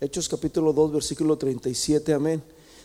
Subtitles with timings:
[0.00, 2.40] Hechos capítulo 2, versículo 37, amén.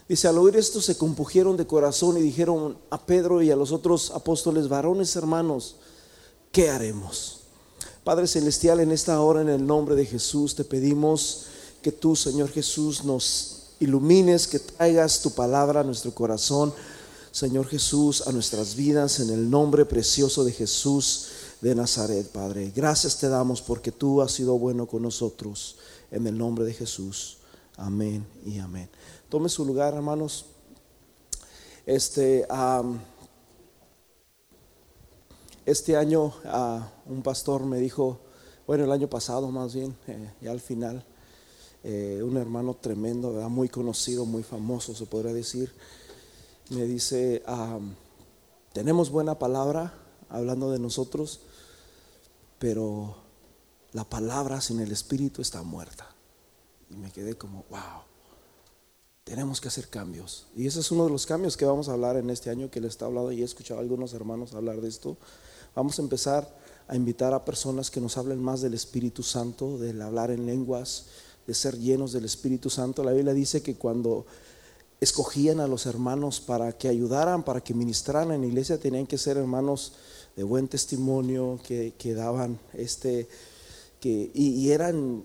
[0.09, 3.71] Dice, al oír esto se compugieron de corazón y dijeron a Pedro y a los
[3.71, 5.75] otros apóstoles, varones hermanos,
[6.51, 7.41] ¿qué haremos?
[8.03, 11.45] Padre Celestial, en esta hora, en el nombre de Jesús, te pedimos
[11.83, 16.73] que tú, Señor Jesús, nos ilumines, que traigas tu palabra a nuestro corazón,
[17.31, 21.27] Señor Jesús, a nuestras vidas, en el nombre precioso de Jesús
[21.61, 22.73] de Nazaret, Padre.
[22.75, 25.77] Gracias te damos porque tú has sido bueno con nosotros,
[26.13, 27.39] en el nombre de Jesús.
[27.75, 28.87] Amén y amén.
[29.29, 30.45] Tome su lugar, hermanos.
[31.85, 32.47] Este,
[35.65, 36.33] este año
[37.07, 38.19] un pastor me dijo,
[38.67, 41.03] bueno, el año pasado más bien, eh, ya al final,
[41.83, 45.73] eh, un hermano tremendo, muy conocido, muy famoso, se podría decir,
[46.69, 47.43] me dice,
[48.71, 49.93] tenemos buena palabra
[50.29, 51.41] hablando de nosotros,
[52.59, 53.15] pero
[53.91, 56.12] la palabra sin el Espíritu está muerta.
[56.93, 58.13] Y me quedé como, wow
[59.23, 60.47] tenemos que hacer cambios.
[60.55, 62.81] Y ese es uno de los cambios que vamos a hablar en este año que
[62.81, 65.17] le está hablando y he escuchado a algunos hermanos hablar de esto.
[65.75, 66.47] Vamos a empezar
[66.87, 71.05] a invitar a personas que nos hablen más del Espíritu Santo, del hablar en lenguas,
[71.47, 73.03] de ser llenos del Espíritu Santo.
[73.03, 74.25] La Biblia dice que cuando
[74.99, 79.17] escogían a los hermanos para que ayudaran, para que ministraran en la iglesia, tenían que
[79.17, 79.93] ser hermanos
[80.35, 83.27] de buen testimonio, que, daban este,
[83.99, 85.23] que, y eran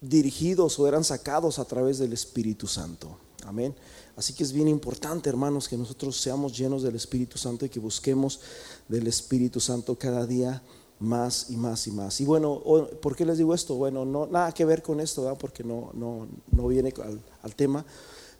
[0.00, 3.18] dirigidos o eran sacados a través del Espíritu Santo.
[3.44, 3.74] Amén.
[4.16, 7.80] Así que es bien importante, hermanos, que nosotros seamos llenos del Espíritu Santo y que
[7.80, 8.40] busquemos
[8.88, 10.62] del Espíritu Santo cada día
[10.98, 12.20] más y más y más.
[12.20, 12.60] Y bueno,
[13.00, 13.76] ¿por qué les digo esto?
[13.76, 15.38] Bueno, no nada que ver con esto, ¿verdad?
[15.38, 16.92] porque no, no, no viene
[17.42, 17.84] al, tema,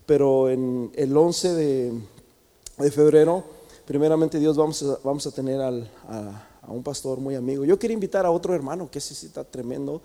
[0.04, 3.44] pero en el 11 de, febrero,
[3.86, 7.64] primeramente Dios, vamos a, vamos a tener al, a, un pastor muy amigo.
[7.64, 10.02] Yo quería invitar a otro hermano que sí, sí está tremendo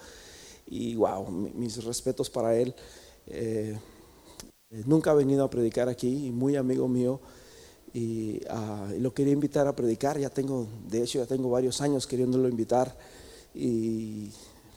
[0.68, 2.74] y wow, mis respetos para él.
[3.28, 3.78] Eh,
[4.86, 7.20] nunca ha venido a predicar aquí, muy amigo mío,
[8.50, 10.20] ah, y lo quería invitar a predicar.
[10.20, 12.98] Ya tengo, de hecho, ya tengo varios años queriéndolo invitar,
[13.54, 14.32] y,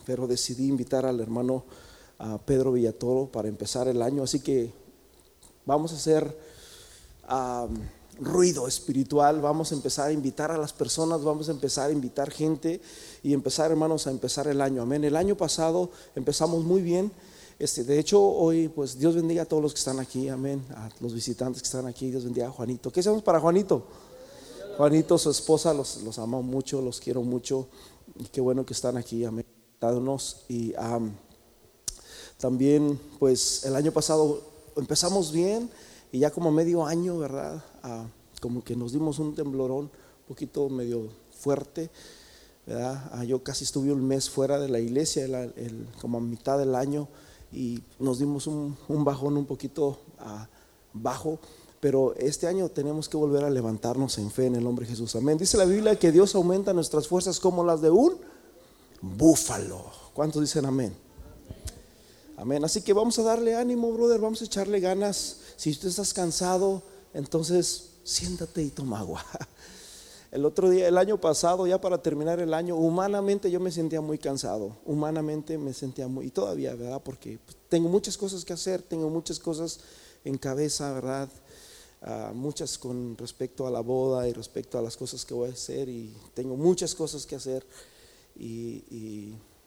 [0.04, 1.64] pero decidí invitar al hermano
[2.18, 4.22] a Pedro Villatoro para empezar el año.
[4.22, 4.72] Así que
[5.64, 6.36] vamos a hacer
[8.18, 12.30] ruido espiritual, vamos a empezar a invitar a las personas, vamos a empezar a invitar
[12.30, 12.80] gente
[13.22, 14.82] y empezar, hermanos, a empezar el año.
[14.82, 15.04] Amén.
[15.04, 17.12] El año pasado empezamos muy bien.
[17.58, 20.64] Este, de hecho, hoy, pues Dios bendiga a todos los que están aquí, amén.
[20.74, 22.92] A los visitantes que están aquí, Dios bendiga a Juanito.
[22.92, 23.86] ¿Qué hacemos para Juanito?
[24.76, 27.68] Juanito, su esposa, los, los amo mucho, los quiero mucho.
[28.18, 29.46] Y qué bueno que están aquí, amén.
[30.48, 30.74] Y
[32.38, 34.42] también, pues el año pasado
[34.76, 35.70] empezamos bien
[36.16, 37.62] y ya como medio año, ¿verdad?
[37.82, 38.06] Ah,
[38.40, 39.90] como que nos dimos un temblorón un
[40.26, 41.90] poquito medio fuerte,
[42.64, 43.10] ¿verdad?
[43.12, 46.74] Ah, yo casi estuve un mes fuera de la iglesia, el, como a mitad del
[46.74, 47.06] año,
[47.52, 50.48] y nos dimos un, bajón un poquito ah,
[50.94, 51.38] bajo,
[51.80, 55.14] pero este año tenemos que volver a levantarnos en fe en el nombre de Jesús.
[55.16, 55.36] Amén.
[55.36, 58.16] Dice la Biblia que Dios aumenta nuestras fuerzas como las de un
[59.02, 59.84] búfalo.
[60.14, 60.96] ¿Cuántos dicen amén?
[62.38, 62.64] Amén.
[62.64, 65.40] Así que vamos a darle ánimo, brother, vamos a echarle ganas.
[65.56, 66.82] Si tú estás cansado,
[67.14, 69.24] entonces siéntate y toma agua.
[70.32, 74.02] El otro día, el año pasado, ya para terminar el año, humanamente yo me sentía
[74.02, 74.76] muy cansado.
[74.84, 77.00] Humanamente me sentía muy, y todavía, ¿verdad?
[77.02, 79.80] Porque pues, tengo muchas cosas que hacer, tengo muchas cosas
[80.24, 81.30] en cabeza, ¿verdad?
[82.02, 85.52] Ah, muchas con respecto a la boda y respecto a las cosas que voy a
[85.52, 87.64] hacer y tengo muchas cosas que hacer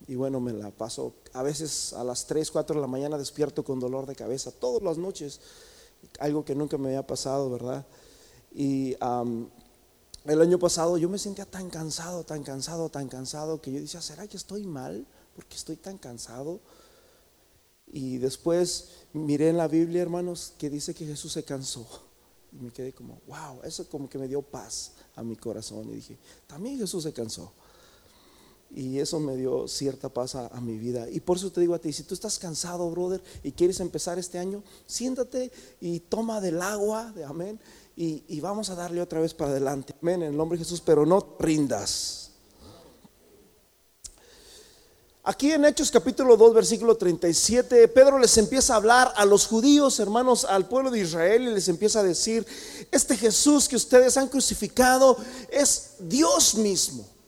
[0.10, 3.64] y bueno, me la paso a veces a las 3, 4 de la mañana despierto
[3.64, 5.40] con dolor de cabeza, todas las noches,
[6.20, 7.86] algo que nunca me había pasado, ¿verdad?
[8.54, 8.96] Y
[10.26, 14.02] el año pasado yo me sentía tan cansado, tan cansado, tan cansado, que yo decía,
[14.02, 15.06] ¿será que estoy mal?
[15.36, 16.60] Porque estoy tan cansado.
[17.92, 21.88] Y después miré en la Biblia, hermanos, que dice que Jesús se cansó.
[22.52, 25.90] Y me quedé como, wow, eso como que me dio paz a mi corazón.
[25.90, 27.52] Y dije, también Jesús se cansó.
[28.72, 31.10] Y eso me dio cierta paz a, mi vida.
[31.10, 34.20] Y por eso te digo a ti, si tú estás cansado, brother, y quieres empezar
[34.20, 35.52] este año, siéntate
[35.82, 37.60] y toma del agua, de amén,
[37.96, 39.94] y, vamos a darle otra vez para adelante.
[40.02, 42.32] Amén, en el nombre de Jesús, pero no rindas.
[45.24, 50.00] Aquí en Hechos capítulo 2, versículo 37, Pedro les empieza a hablar a los judíos,
[50.00, 52.48] hermanos, al pueblo de Israel, y les empieza a decir,
[52.90, 55.18] este Jesús que ustedes han crucificado
[55.52, 57.19] es Dios mismo.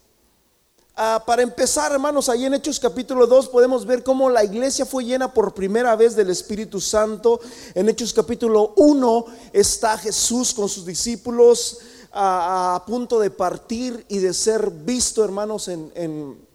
[1.04, 5.04] Ah, para empezar, hermanos, ahí en Hechos capítulo 2 podemos ver cómo la iglesia fue
[5.04, 7.40] llena por primera vez del Espíritu Santo.
[7.74, 11.80] En Hechos capítulo 1 está Jesús con sus discípulos
[12.14, 16.48] a, punto de partir y de ser visto, hermanos, en, en...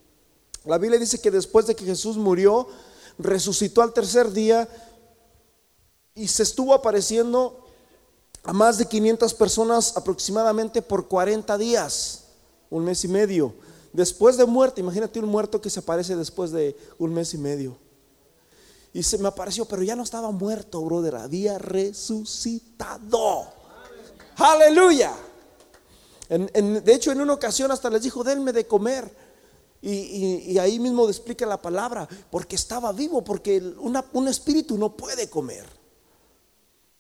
[0.65, 2.69] La Biblia dice que después de que Jesús murió,
[3.19, 4.69] resucitó al tercer día
[6.15, 7.67] y se estuvo apareciendo
[8.45, 12.27] a más de 500 personas aproximadamente por 40 días,
[12.71, 13.66] un mes y medio.
[13.97, 17.79] Después de muerte, imagínate un muerto que se aparece después de un mes y medio.
[18.93, 23.47] Y se me apareció, pero ya no estaba muerto, brother, había resucitado.
[24.37, 25.15] Aleluya.
[26.29, 29.11] de hecho, en una ocasión hasta les dijo, denme de comer.
[29.81, 35.65] Y, ahí mismo explica la palabra, porque estaba vivo, porque un espíritu no puede comer.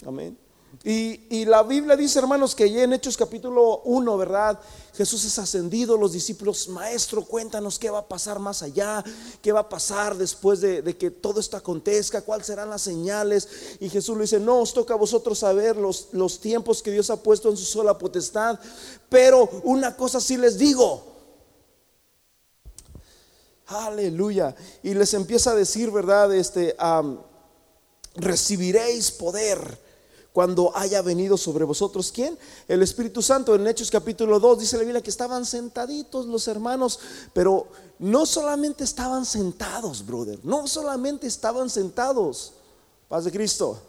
[0.07, 0.39] Amén.
[0.89, 4.57] Y, la Biblia dice, hermanos, que ya en Hechos capítulo 1, ¿verdad?
[4.95, 9.03] Jesús es ascendido, los discípulos, maestro, cuéntanos qué va a pasar más allá,
[9.43, 13.49] qué va a pasar después de, que todo esto acontezca, cuáles serán las señales.
[13.81, 17.11] Y Jesús le dice, no os toca a vosotros saber los, los tiempos que Dios
[17.11, 18.57] ha puesto en su sola potestad,
[19.09, 21.03] pero una cosa sí les digo.
[23.67, 24.55] Aleluya.
[24.85, 26.33] Y les empieza a decir, ¿verdad?
[26.33, 26.77] Este,
[28.15, 29.85] recibiréis poder
[30.37, 32.39] cuando haya venido sobre vosotros, ¿quién?
[32.69, 33.55] El Espíritu Santo.
[33.55, 37.01] En Hechos capítulo 2 dice la Biblia que estaban sentaditos los hermanos,
[37.33, 37.69] pero
[37.99, 42.53] no solamente estaban sentados, brother, no solamente estaban sentados,
[43.09, 43.81] paz de Cristo.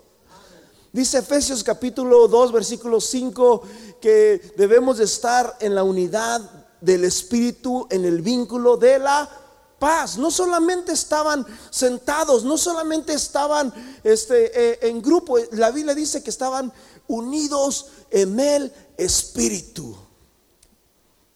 [0.94, 3.64] Dice Efesios capítulo 2, versículo 5,
[4.00, 6.40] que debemos de estar en la unidad
[6.80, 9.30] del Espíritu, en el vínculo de la
[9.80, 10.18] paz.
[10.18, 15.38] No solamente estaban sentados, no solamente estaban este, eh, en grupo.
[15.52, 16.72] La Biblia dice que estaban
[17.08, 19.96] unidos en el Espíritu.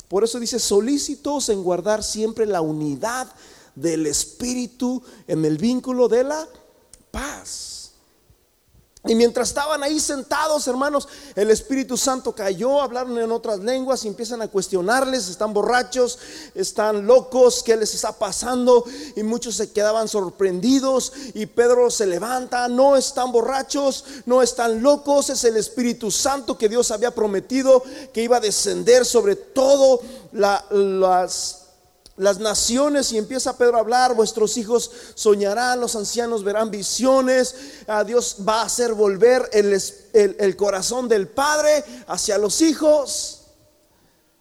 [0.08, 3.32] Por eso dice, solícitos en guardar siempre la unidad
[3.76, 6.48] del Espíritu en el vínculo de la
[7.12, 7.81] paz.
[9.04, 14.08] Y mientras estaban ahí sentados, hermanos, el Espíritu Santo cayó, hablaron en otras lenguas y
[14.08, 16.20] empiezan a cuestionarles, están borrachos,
[16.54, 18.86] están locos, ¿qué les está pasando?
[19.16, 25.32] Y muchos se quedaban sorprendidos y Pedro se levanta, no están borrachos, no están locos,
[25.32, 27.84] es el Espíritu Santo que Dios había prometido
[28.14, 30.00] que iba a descender sobre todo
[30.32, 31.61] las
[32.18, 37.56] las naciones y empieza Pedro a hablar, vuestros hijos soñarán, los ancianos verán visiones,
[37.88, 39.82] a Dios va a hacer volver el,
[40.14, 43.42] el, corazón del padre hacia los hijos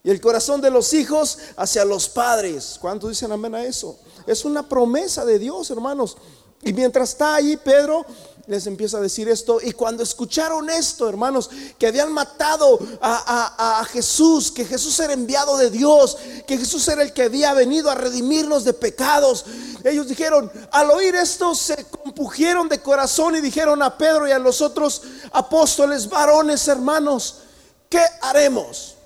[0.02, 2.76] y el corazón de los hijos hacia los padres.
[2.81, 3.99] ¿Cuántos dicen amén a eso?
[4.26, 6.17] Es una promesa de Dios, hermanos.
[6.62, 8.05] Y mientras está ahí Pedro,
[8.47, 9.61] les empieza a decir esto.
[9.63, 15.71] Y cuando escucharon esto, hermanos, que habían matado a, Jesús, que Jesús era enviado de
[15.71, 16.17] Dios,
[16.47, 19.45] que Jesús era el que había venido a redimirnos de pecados,
[19.85, 24.39] ellos dijeron, al oír esto, se compugieron de corazón y dijeron a Pedro y a
[24.39, 25.03] los otros
[25.33, 27.41] apóstoles, varones, hermanos,
[27.89, 28.97] ¿qué haremos?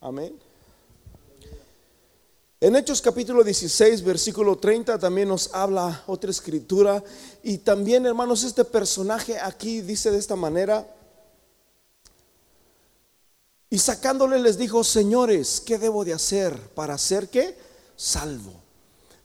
[0.00, 0.45] Amén.
[2.58, 7.04] En Hechos capítulo 16, versículo 30 también nos habla otra escritura.
[7.42, 10.90] Y también, hermanos, este personaje aquí dice de esta manera.
[13.68, 17.58] Y sacándole les dijo, señores, ¿qué debo de hacer para ser qué?
[17.94, 18.54] Salvo.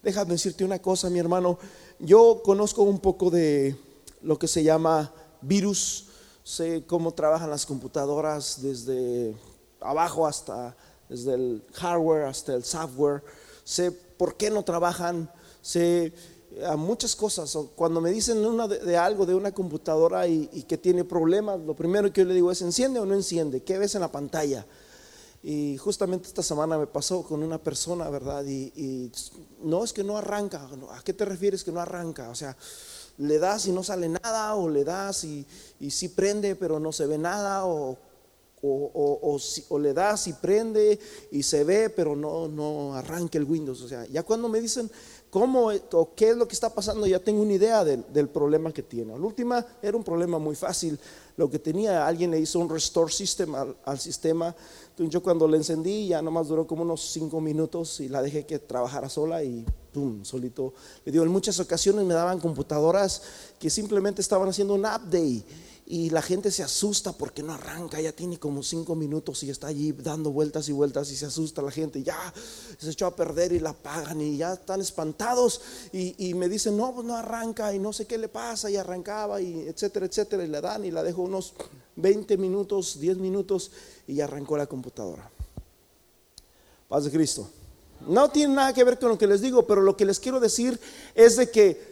[0.04, 1.58] Déjame decirte una cosa, mi hermano.
[2.00, 3.78] Yo conozco un poco de
[4.24, 6.08] lo que se llama virus.
[6.44, 9.34] Sé cómo trabajan las computadoras desde
[9.80, 10.76] abajo hasta
[11.12, 13.22] desde el hardware hasta el software,
[13.66, 15.30] sé por qué no trabajan,
[15.62, 16.14] sé
[16.66, 17.58] a muchas cosas.
[17.76, 22.12] Cuando me dicen una de, algo de una computadora y, que tiene problemas, lo primero
[22.14, 23.62] que yo le digo es, ¿enciende o no enciende?
[23.62, 24.66] ¿Qué ves en la pantalla?
[25.44, 28.46] Y justamente esta semana me pasó con una persona, ¿verdad?
[28.46, 29.12] Y,
[29.62, 32.30] no es que no arranca, ¿a qué te refieres que no arranca?
[32.30, 32.56] O sea,
[33.18, 35.46] le das y no sale nada, o le das y,
[35.82, 37.98] y sí prende, pero no se ve nada, o
[38.64, 39.40] o,
[39.70, 41.00] o, le das y prende
[41.32, 43.82] y se ve, pero no, no arranca el Windows.
[43.82, 44.90] O sea, ya cuando me dicen
[45.32, 48.84] cómo o qué es lo que está pasando, ya tengo una idea del, problema que
[48.84, 49.18] tiene.
[49.18, 51.00] La última era un problema muy fácil.
[51.38, 54.56] Lo que tenía, alguien le hizo un restore system al, sistema.
[54.90, 58.46] Entonces yo cuando le encendí, ya nomás duró como unos cinco minutos y la dejé
[58.46, 60.74] que trabajara sola y pum, solito.
[61.04, 63.24] Le digo, en muchas ocasiones me daban computadoras
[63.58, 65.44] que simplemente estaban haciendo un update
[65.86, 69.68] y la gente se asusta porque no arranca, ya tiene como cinco minutos y está
[69.68, 72.34] allí dando vueltas y vueltas y se asusta la gente, ya
[72.78, 75.62] se echó a perder y la pagan y ya están espantados
[75.92, 79.42] y, me dicen, no, pues no arranca y no sé qué le pasa y arrancaba
[79.42, 81.54] y etcétera, etcétera y le dan y la dejo unos
[81.96, 83.72] 20 minutos, 10 minutos
[84.08, 85.30] y arrancó la computadora.
[86.88, 87.50] Paz de Cristo.
[88.08, 90.40] No tiene nada que ver con lo que les digo, pero lo que les quiero
[90.40, 90.80] decir
[91.16, 91.91] es de que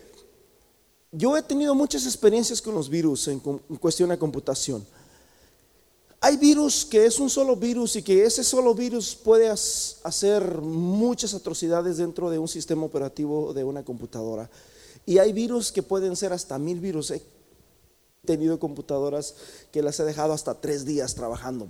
[1.12, 4.86] yo he tenido muchas experiencias con los virus en, cuestión de computación.
[6.22, 11.34] Hay virus que es un solo virus y que ese solo virus puede hacer muchas
[11.34, 14.50] atrocidades dentro de un sistema operativo de una computadora.
[15.06, 17.12] Y hay virus que pueden ser hasta mil virus.
[17.12, 17.22] He
[18.25, 19.34] tenido computadoras
[19.72, 21.70] que las he dejado hasta tres días trabajando.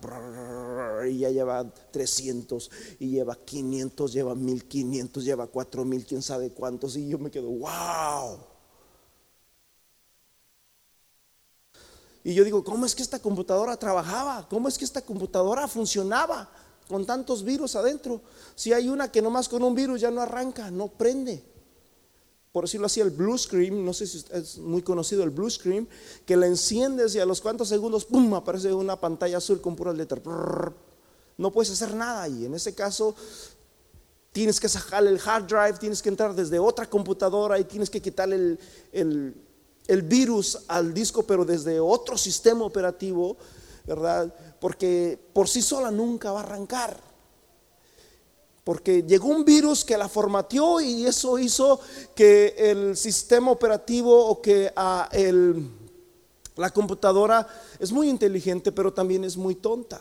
[1.07, 6.97] Y ya lleva 300, y lleva 500, lleva 1500, lleva 4000, quién sabe cuántos.
[6.97, 8.39] Y yo me quedo, wow.
[12.23, 14.47] Y yo digo, ¿cómo es que esta computadora trabajaba?
[14.49, 16.49] ¿Cómo es que esta computadora funcionaba
[16.87, 18.21] con tantos virus adentro?
[18.55, 21.43] Si hay una que nomás con un virus ya no arranca, no prende.
[22.51, 25.87] Por decirlo así, el blue screen, no sé si es muy conocido el blue screen,
[26.25, 29.95] que la enciendes y a los cuantos segundos, ¡pum!, aparece una pantalla azul con puras
[29.95, 30.21] letras.
[31.37, 33.15] No puedes hacer nada y en ese caso
[34.31, 38.01] tienes que sacar el hard drive, tienes que entrar desde otra computadora y tienes que
[38.01, 38.59] quitar el,
[38.91, 39.35] el
[39.89, 43.35] el virus al disco, pero desde otro sistema operativo,
[43.87, 44.31] ¿verdad?
[44.61, 47.01] Porque por sí sola nunca va a arrancar.
[48.63, 51.79] Porque llegó un virus que la formateó y eso hizo
[52.13, 55.09] que el sistema operativo o que ah,
[56.55, 57.47] la computadora
[57.79, 59.99] es muy inteligente, pero también es muy tonta.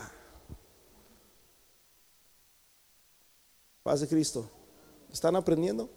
[3.82, 4.50] Paz de Cristo.
[5.10, 5.88] ¿Están aprendiendo?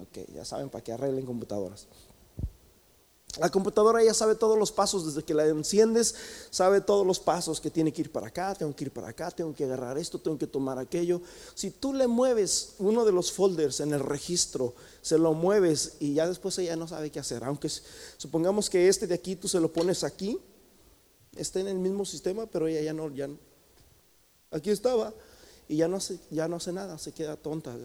[0.00, 1.86] Ok, ya saben para qué arreglen computadoras.
[3.38, 6.14] La computadora ya sabe todos los pasos, desde que la enciendes,
[6.50, 9.30] sabe todos los pasos que tiene que ir para acá, tengo que ir para acá,
[9.30, 11.20] tengo que agarrar esto, tengo que tomar aquello.
[11.54, 16.14] Si tú le mueves uno de los folders en el registro, se lo mueves y
[16.14, 17.44] ya después ella no sabe qué hacer.
[17.44, 17.68] Aunque
[18.16, 20.38] supongamos que este de aquí tú se lo pones aquí,
[21.34, 23.28] está en el mismo sistema, pero ella ya no, ya
[24.50, 25.12] aquí estaba
[25.68, 27.76] y ya no hace, ya no hace nada, se queda tonta,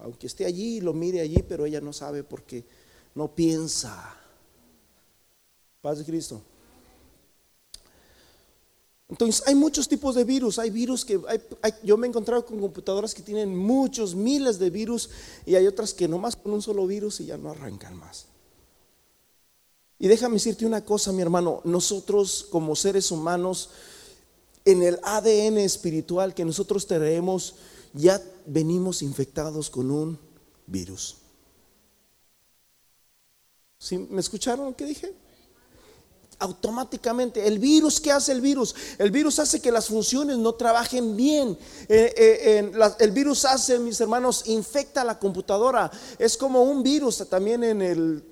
[0.00, 2.64] aunque esté allí, lo mire allí, pero ella no sabe porque
[3.14, 4.25] no piensa.
[5.86, 6.42] Paz de Cristo.
[9.08, 10.58] Entonces, hay muchos tipos de virus.
[10.58, 11.20] Hay virus que
[11.84, 15.08] yo me he encontrado con computadoras que tienen muchos, miles de virus
[15.46, 18.26] y hay otras que nomás con un solo virus y ya no arrancan más.
[20.00, 23.70] Y déjame decirte una cosa, mi hermano, nosotros como seres humanos,
[24.64, 27.54] en el ADN espiritual que nosotros tenemos,
[27.92, 30.18] ya venimos infectados con un
[30.66, 31.18] virus.
[33.78, 33.98] ¿Sí?
[33.98, 35.14] ¿Me escucharon que dije?
[36.38, 37.46] Automáticamente.
[37.46, 38.74] El virus, ¿qué hace el virus?
[38.98, 41.58] El virus hace que las funciones no trabajen bien.
[41.88, 45.90] Eh, eh, el virus hace, mis hermanos, infecta la computadora.
[46.18, 48.24] Es como un virus también en el,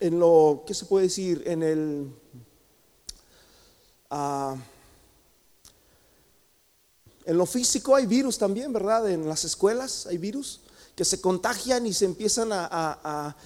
[0.00, 1.42] en lo, ¿qué se puede decir?
[1.46, 2.12] En el...
[4.10, 4.56] Ah,
[7.24, 9.10] en lo físico hay virus también, ¿verdad?
[9.10, 10.62] En las escuelas hay virus
[10.96, 13.36] que se contagian y se empiezan a, a,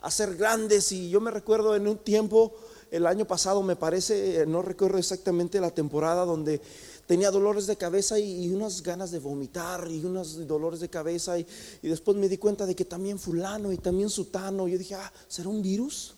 [0.00, 0.90] a ser grandes.
[0.92, 2.54] Y yo me recuerdo en un tiempo
[2.90, 6.60] el año pasado, me parece, eh, no recuerdo exactamente la temporada donde
[7.06, 11.46] tenía dolores de cabeza y, unas ganas de vomitar y unos dolores de cabeza y,
[11.82, 14.68] y, después me di cuenta de que también fulano y también sutano.
[14.68, 16.17] Yo dije, ah, ¿será un virus?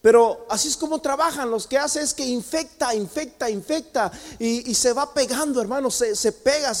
[0.00, 1.50] Pero así es como trabajan.
[1.50, 5.90] Los que hace es que infecta, infecta, infecta y, se va pegando, hermano.
[5.90, 6.72] Se, pega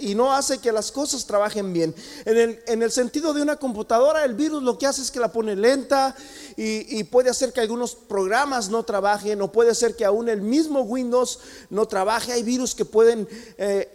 [0.00, 1.94] y no hace que las cosas trabajen bien.
[2.24, 5.20] En el, en el, sentido de una computadora, el virus lo que hace es que
[5.20, 6.16] la pone lenta
[6.56, 10.80] y, puede hacer que algunos programas no trabajen o puede hacer que aún el mismo
[10.80, 11.38] Windows
[11.70, 12.32] no trabaje.
[12.32, 13.92] Hay virus que pueden eh,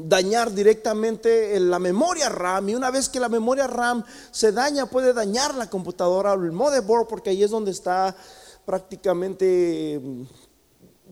[0.00, 5.12] dañar directamente la memoria RAM y una vez que la memoria RAM se daña puede
[5.12, 8.16] dañar la computadora o el motherboard porque ahí es donde está
[8.64, 10.22] prácticamente mm,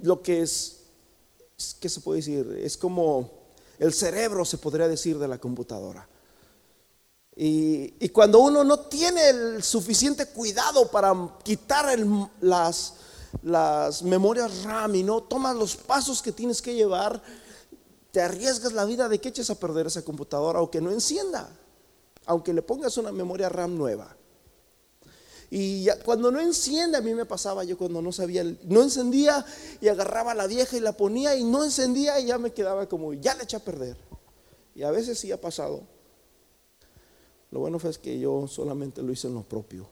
[0.03, 0.85] lo que es,
[1.81, 2.61] ¿qué se puede decir?
[2.63, 3.31] Es como
[3.81, 6.09] el cerebro se podría decir de la computadora.
[7.39, 11.13] Y, cuando uno no tiene el suficiente cuidado para
[11.43, 11.87] quitar
[12.41, 12.95] las,
[13.43, 17.21] las memorias RAM y no toma los pasos que tienes que llevar,
[18.17, 21.51] te arriesgas la vida de que eches a perder esa computadora o no encienda,
[22.25, 24.17] aunque le pongas una memoria RAM nueva.
[25.51, 29.45] Y cuando no enciende, a mí me pasaba yo cuando no sabía, no encendía
[29.83, 33.13] y agarraba la vieja y la ponía y no encendía y ya me quedaba como,
[33.13, 33.99] ya le eché a perder.
[34.75, 35.83] Y a veces sí ha pasado.
[37.51, 39.91] Lo bueno fue que yo solamente lo hice en lo propio.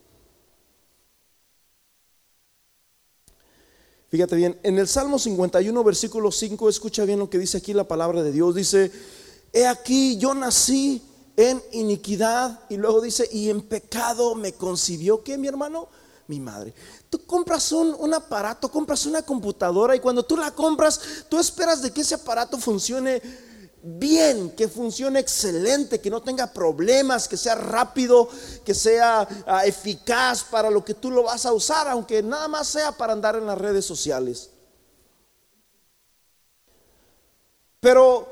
[4.14, 7.82] Fíjate bien, en el Salmo 51, versículo 5, escucha bien lo que dice aquí la
[7.82, 8.54] palabra de Dios.
[8.54, 8.92] Dice,
[9.52, 11.02] he aquí, yo nací
[11.36, 15.24] en iniquidad y luego dice, y en pecado me concibió.
[15.24, 15.88] ¿Qué, mi hermano?
[16.28, 16.72] Mi madre.
[17.10, 21.82] Tú compras un, un, aparato, compras una computadora y cuando tú la compras, tú esperas
[21.82, 23.20] de que ese aparato funcione
[23.86, 28.28] bien, que funcione excelente, que no tenga problemas, que sea rápido,
[28.64, 32.66] que sea ah, eficaz para lo que tú lo vas a usar, aunque nada más
[32.66, 34.48] sea para andar en las redes sociales.
[37.80, 38.26] Pero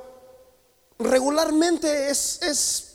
[0.98, 2.92] regularmente es, es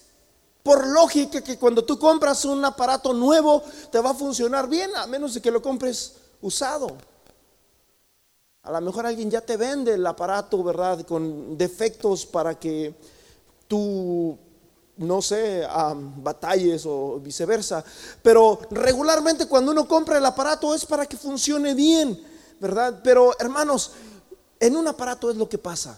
[0.64, 3.62] por lógica que cuando tú compras un aparato nuevo
[3.92, 6.98] te va a funcionar bien, a menos de que lo compres usado.
[8.68, 11.06] A lo mejor alguien ya te vende el aparato, ¿verdad?
[11.06, 12.94] Con defectos para que
[13.66, 14.38] tú,
[14.98, 15.66] no sé,
[16.18, 17.84] batalles o viceversa.
[18.22, 22.22] Pero regularmente cuando uno compra el aparato es para que funcione bien,
[22.60, 23.00] ¿verdad?
[23.02, 23.92] Pero hermanos,
[24.60, 25.98] en un aparato es lo que pasa.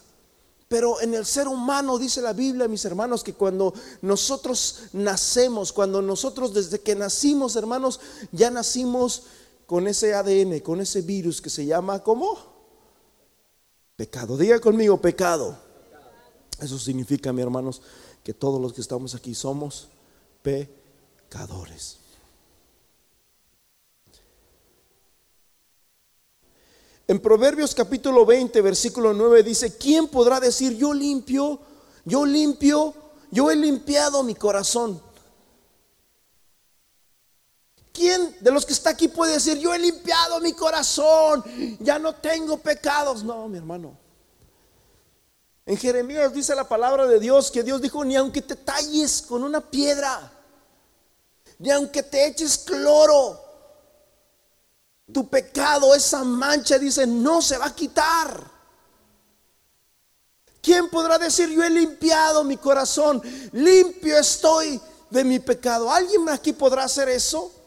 [0.68, 6.00] Pero en el ser humano dice la Biblia, mis hermanos, que cuando nosotros nacemos, cuando
[6.00, 7.98] nosotros desde que nacimos, hermanos,
[8.30, 9.24] ya nacimos
[9.66, 12.49] con ese ADN, con ese virus que se llama ¿cómo?
[14.00, 14.38] Pecado.
[14.38, 15.54] Diga conmigo, pecado.
[16.58, 17.82] Eso significa, mis hermanos,
[18.24, 19.88] que todos los que estamos aquí somos
[20.40, 21.98] pecadores.
[27.06, 31.60] En Proverbios capítulo 20, versículo 9 dice, ¿quién podrá decir, yo limpio,
[32.06, 32.94] yo limpio,
[33.30, 34.98] yo he limpiado mi corazón?
[37.92, 41.44] ¿Quién de los que está aquí puede decir, yo he limpiado mi corazón,
[41.80, 43.24] ya no tengo pecados?
[43.24, 43.98] No, mi hermano.
[45.66, 49.42] En Jeremías dice la palabra de Dios que Dios dijo, ni aunque te talles con
[49.42, 50.32] una piedra,
[51.58, 53.40] ni aunque te eches cloro,
[55.12, 58.50] tu pecado, esa mancha, dice, no se va a quitar.
[60.62, 63.20] ¿Quién podrá decir, yo he limpiado mi corazón,
[63.52, 65.90] limpio estoy de mi pecado?
[65.90, 67.59] ¿Alguien aquí podrá hacer eso?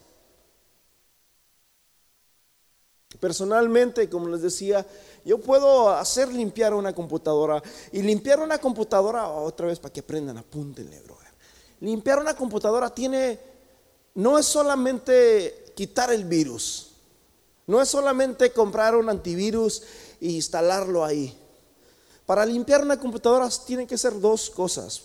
[3.24, 4.86] Personalmente, como les decía,
[5.24, 7.63] yo puedo hacer limpiar una computadora
[7.94, 11.30] y limpiar una computadora, otra vez para que aprendan, apúntenle, brother.
[11.80, 13.39] Limpiar una computadora tiene,
[14.15, 16.96] no es solamente quitar el virus,
[17.65, 19.84] no es solamente comprar un antivirus
[20.20, 21.34] e instalarlo ahí.
[22.25, 25.03] Para limpiar una computadora tienen que ser dos cosas.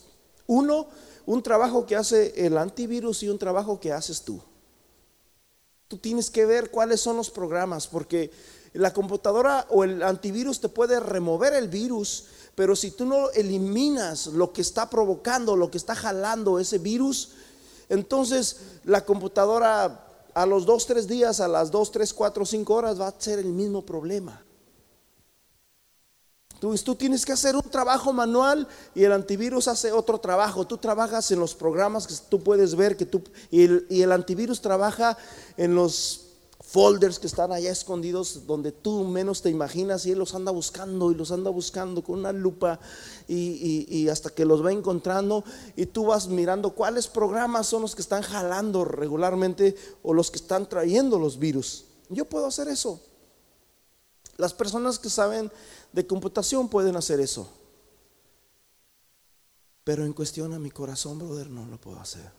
[0.48, 0.88] Uno,
[1.25, 4.40] un trabajo que hace el antivirus y un trabajo que haces tú.
[5.88, 8.30] Tú tienes que ver cuáles son los programas, porque
[8.74, 14.26] la computadora o el antivirus te puede remover el virus, pero si tú no eliminas
[14.26, 17.30] lo que está provocando, lo que está jalando ese virus,
[17.88, 23.00] entonces la computadora a los dos, tres días, a las dos, tres, cuatro, cinco horas
[23.00, 24.44] va a ser el mismo problema.
[26.60, 30.66] Tú, tú, tienes que hacer un trabajo manual y el antivirus hace otro trabajo.
[30.66, 34.12] Tú trabajas en los programas que tú puedes ver que tú, y el, y el
[34.12, 35.16] antivirus trabaja
[35.56, 36.28] en los
[36.68, 41.10] folders que están allá escondidos donde tú menos te imaginas y él los anda buscando
[41.10, 42.78] y los anda buscando con una lupa
[43.26, 45.44] y, hasta que los va encontrando
[45.76, 50.36] y tú vas mirando cuáles programas son los que están jalando regularmente o los que
[50.36, 51.86] están trayendo los virus.
[52.10, 53.00] Yo puedo hacer eso.
[54.36, 55.50] Las personas que saben
[55.92, 57.52] de computación pueden hacer eso.
[59.84, 62.30] Pero en cuestión a mi corazón, brother, no lo puedo hacer.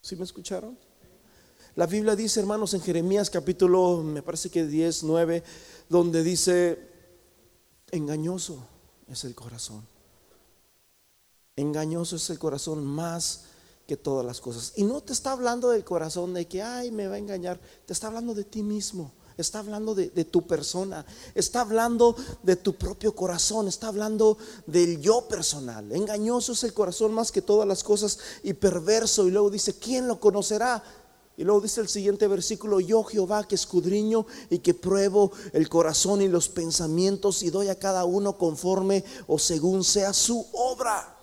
[0.00, 0.78] ¿Sí me escucharon?
[1.76, 5.42] La Biblia dice, hermanos, en Jeremías capítulo, me parece que 10, 9,
[5.88, 6.78] donde dice,
[7.90, 8.64] engañoso
[9.08, 9.84] es el corazón.
[11.56, 13.46] Engañoso es el corazón más
[13.88, 14.72] que todas las cosas.
[14.76, 17.60] Y no te está hablando del corazón de que, ay, me va a engañar.
[17.86, 19.12] Te está hablando de ti mismo.
[19.36, 21.04] Está hablando de, tu persona.
[21.34, 23.66] Está hablando de tu propio corazón.
[23.66, 25.90] Está hablando del yo personal.
[25.90, 29.26] Engañoso es el corazón más que todas las cosas y perverso.
[29.26, 30.82] Y luego dice, ¿quién lo conocerá?
[31.36, 36.22] Y luego dice el siguiente versículo, yo Jehová que escudriño y que pruebo el corazón
[36.22, 41.18] y los pensamientos y doy a cada uno conforme o según sea su obra.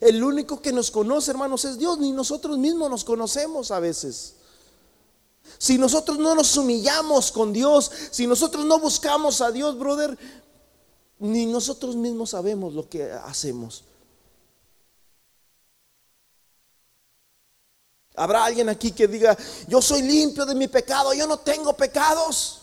[0.00, 4.34] El único que nos conoce, hermanos, es Dios, ni nosotros mismos nos conocemos a veces.
[5.58, 10.18] Si nosotros no nos humillamos con Dios, si nosotros no buscamos a Dios, brother,
[11.18, 13.84] ni nosotros mismos sabemos lo que hacemos.
[18.16, 19.36] Habrá alguien aquí que diga,
[19.68, 22.62] yo soy limpio de mi pecado, yo no tengo pecados.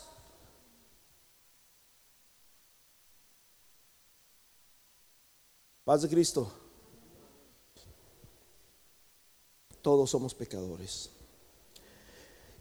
[5.83, 6.51] Paz de Cristo.
[9.81, 11.12] Todos somos pecadores.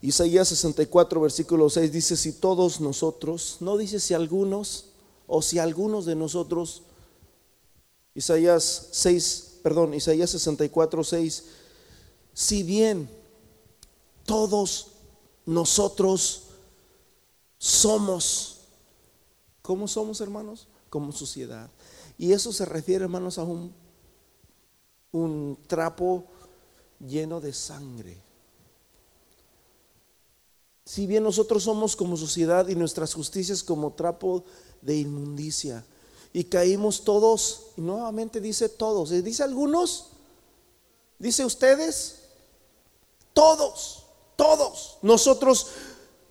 [0.02, 4.86] Isaías 64, versículo 6 dice, si todos nosotros, no dice si algunos
[5.26, 6.82] o si algunos de nosotros,
[8.14, 11.44] Isaías 6, perdón, Isaías 64, 6,
[12.34, 13.08] si bien
[14.26, 14.88] todos
[15.46, 16.42] nosotros
[17.58, 18.52] somos
[19.62, 20.66] ¿Cómo somos, hermanos?
[20.90, 21.70] Como sociedad.
[22.18, 23.72] Y eso se refiere, hermanos, a un,
[25.12, 26.24] un trapo
[26.98, 28.20] lleno de sangre.
[30.84, 34.44] Si bien nosotros somos como sociedad y nuestras justicias como trapo
[34.80, 35.84] de inmundicia,
[36.32, 40.06] y caímos todos, y nuevamente dice todos, dice algunos,
[41.18, 42.20] dice ustedes,
[43.34, 44.04] todos,
[44.36, 45.66] todos, nosotros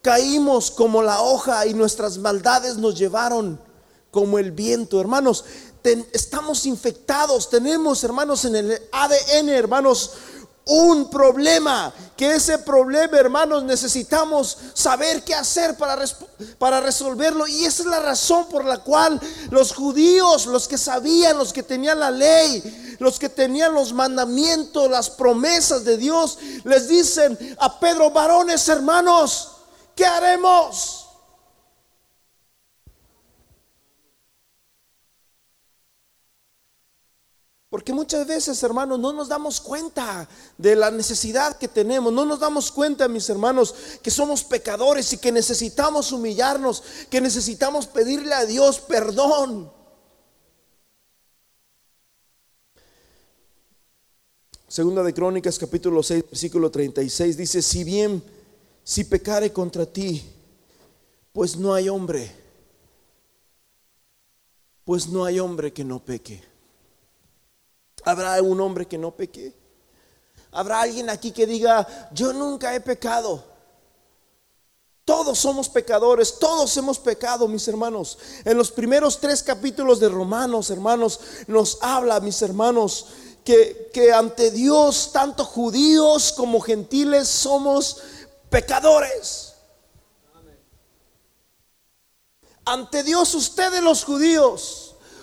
[0.02, 3.60] caímos como la hoja y nuestras maldades nos llevaron
[4.10, 5.46] como el viento, hermanos.
[6.12, 10.12] estamos infectados, tenemos, hermanos, en el ADN, hermanos,
[10.72, 16.02] un problema, que ese problema, hermanos, necesitamos saber qué hacer para,
[16.58, 17.46] para resolverlo.
[17.46, 21.64] Y esa es la razón por la cual los judíos, los que sabían, los que
[21.64, 27.78] tenían la ley, los que tenían los mandamientos, las promesas de Dios, les dicen a
[27.80, 29.52] Pedro, varones, hermanos,
[29.94, 31.01] ¿qué haremos?
[37.72, 42.12] Porque muchas veces, hermanos, no nos damos cuenta de la necesidad que tenemos.
[42.12, 47.88] No nos damos cuenta, mis hermanos, que somos pecadores y que necesitamos humillarnos, que necesitamos
[47.88, 49.72] pedirle a Dios perdón.
[54.68, 58.22] Segunda de Crónicas, capítulo 6, versículo 36, dice, si bien,
[58.84, 60.22] si pecare contra ti,
[61.32, 62.36] pues no hay hombre,
[64.84, 66.51] pues no hay hombre que no peque.
[68.04, 69.54] ¿Habrá un hombre que no peque?
[70.52, 73.44] ¿Habrá alguien aquí que diga, yo nunca he pecado?
[75.06, 78.18] Todos somos pecadores, todos hemos pecado, mis hermanos.
[78.46, 83.08] En los primeros tres capítulos de Romanos, hermanos, nos habla, mis hermanos,
[83.44, 87.98] que, que ante Dios, tanto judíos como gentiles, somos
[88.50, 89.54] pecadores.
[92.66, 94.81] Ante Dios, ustedes los judíos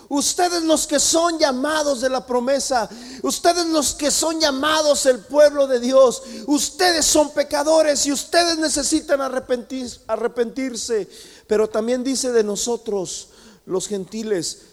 [0.09, 2.89] Ustedes los que son llamados de la promesa,
[3.21, 9.21] ustedes los que son llamados el pueblo de Dios, ustedes son pecadores y ustedes necesitan
[9.21, 11.07] arrepentirse.
[11.45, 13.29] Pero también dice de nosotros,
[13.67, 14.63] los gentiles,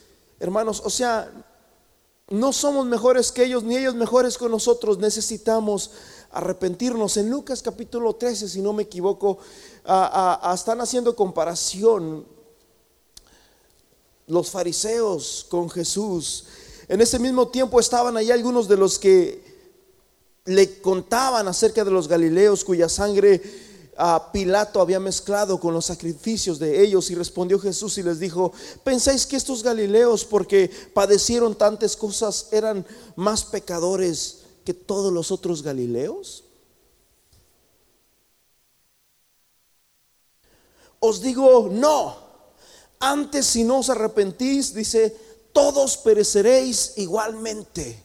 [0.40, 1.30] hermanos, o sea,
[2.28, 5.90] no somos mejores que ellos, ni ellos mejores que nosotros, necesitamos
[6.32, 7.18] arrepentirnos.
[7.18, 9.36] En Lucas capítulo 13, si no me equivoco,
[10.54, 12.26] están haciendo comparación
[14.26, 16.44] los fariseos con Jesús.
[16.88, 19.42] En ese mismo tiempo estaban ahí algunos de los que
[20.44, 23.42] le contaban acerca de los galileos cuya sangre
[23.98, 28.20] a ah, Pilato había mezclado con los sacrificios de ellos y respondió Jesús y les
[28.20, 28.52] dijo,
[28.84, 32.84] ¿pensáis que estos galileos porque padecieron tantas cosas eran
[33.16, 36.44] más pecadores que todos los otros galileos?
[41.00, 42.25] Os digo, no.
[42.98, 45.14] Antes si no os arrepentís, dice,
[45.52, 48.02] todos pereceréis igualmente.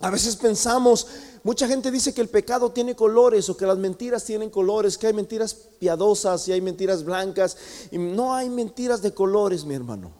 [0.00, 1.06] A veces pensamos,
[1.42, 5.08] mucha gente dice que el pecado tiene colores o que las mentiras tienen colores, que
[5.08, 7.56] hay mentiras piadosas y hay mentiras blancas.
[7.90, 10.12] Y no hay mentiras de colores, mi hermano.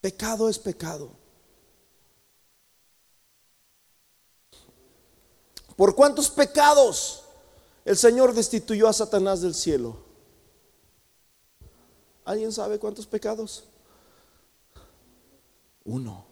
[0.00, 1.10] Pecado es pecado.
[5.74, 7.24] ¿Por cuántos pecados
[7.88, 9.96] el Señor destituyó a Satanás del cielo.
[12.22, 13.64] ¿Alguien sabe cuántos pecados?
[15.86, 16.26] Uno.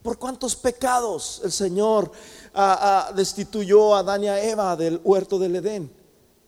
[0.00, 2.10] ¿Por cuántos pecados el Señor
[2.54, 5.92] ah, ah, destituyó a Adán y a Eva del huerto del Edén?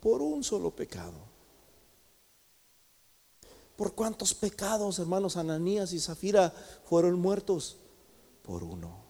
[0.01, 1.19] Por un solo pecado.
[3.77, 6.51] ¿Por cuántos pecados, hermanos, Ananías y Zafira
[6.89, 7.77] fueron muertos?
[8.41, 9.04] Por uno.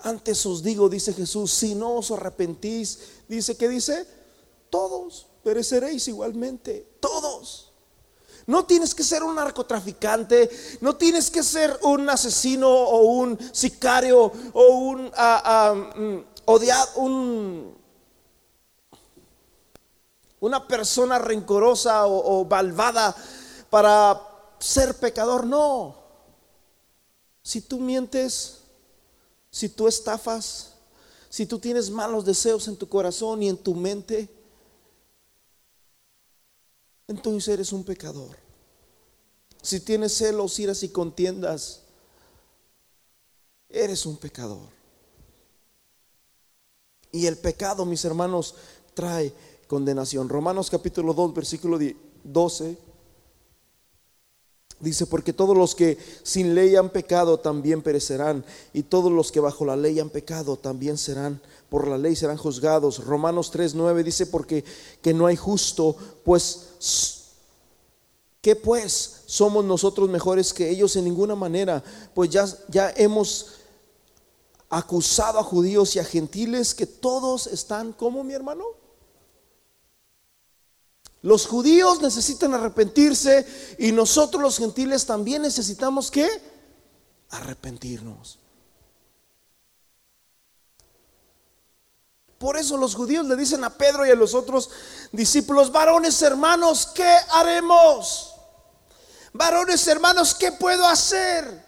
[0.00, 4.06] Antes os digo, dice Jesús, si no os arrepentís, dice que dice,
[4.70, 7.70] todos pereceréis igualmente, todos.
[8.46, 14.32] No tienes que ser un narcotraficante, no tienes que ser un asesino o un sicario
[14.52, 17.74] o un ah, ah, mm, odiado, un,
[20.40, 23.14] una persona rencorosa o, o malvada
[23.70, 24.20] para
[24.58, 25.46] ser pecador.
[25.46, 25.96] No.
[27.42, 28.63] Si tú mientes,
[29.54, 30.72] si tú estafas,
[31.30, 34.28] si tú tienes malos deseos en tu corazón y en tu mente,
[37.06, 38.36] entonces eres un pecador.
[39.62, 41.82] Si tienes celos, iras y contiendas,
[43.68, 44.68] eres un pecador.
[47.12, 48.56] Y el pecado, mis hermanos,
[48.92, 49.32] trae
[49.68, 50.28] condenación.
[50.28, 51.78] Romanos capítulo 2, versículo
[52.24, 52.76] 12
[54.84, 59.40] Dice, porque todos los que sin ley han pecado también perecerán, y todos los que
[59.40, 63.04] bajo la ley han pecado también serán, por la ley serán juzgados.
[63.04, 64.64] Romanos 3:9 dice, porque
[65.02, 66.66] que no hay justo, pues,
[68.40, 69.22] ¿qué pues?
[69.26, 71.82] ¿Somos nosotros mejores que ellos en ninguna manera?
[72.14, 73.54] Pues ya, ya hemos
[74.68, 78.83] acusado a judíos y a gentiles que todos están como mi hermano
[81.24, 86.28] los judíos necesitan arrepentirse y nosotros los gentiles también necesitamos que
[87.30, 88.38] arrepentirnos.
[92.36, 94.68] Por eso los judíos le dicen a Pedro y a los otros
[95.12, 98.34] discípulos, varones hermanos, ¿qué haremos?
[99.32, 101.64] Varones hermanos, ¿qué puedo hacer?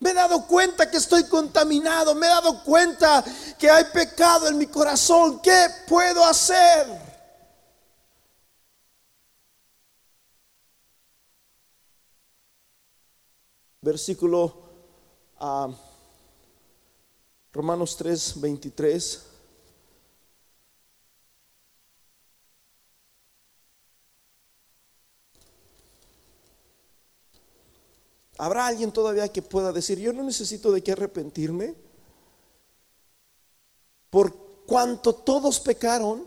[0.00, 3.22] Me he dado cuenta que estoy contaminado, me he dado cuenta
[3.56, 7.11] que hay pecado en mi corazón, ¿qué puedo hacer?
[13.82, 14.54] Versículo
[15.40, 15.68] ah,
[17.52, 19.26] Romanos 3, 23.
[28.38, 31.74] ¿Habrá alguien todavía que pueda decir, yo no necesito de qué arrepentirme?
[34.10, 34.34] Por
[34.66, 36.26] cuanto todos pecaron,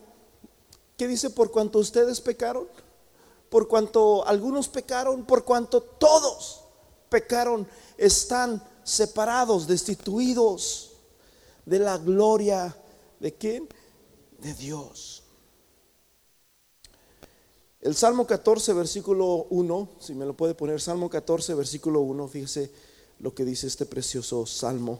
[0.97, 1.29] ¿qué dice?
[1.29, 2.67] Por cuanto ustedes pecaron,
[3.49, 6.64] por cuanto algunos pecaron, por cuanto todos
[7.15, 7.65] pecaron
[7.97, 10.91] están separados, destituidos
[11.65, 12.75] de la gloria
[13.21, 13.69] de quién?
[14.37, 15.23] De Dios.
[17.79, 22.73] El Salmo 14, versículo 1, si me lo puede poner, Salmo 14, versículo 1, fíjese
[23.19, 24.99] lo que dice este precioso salmo.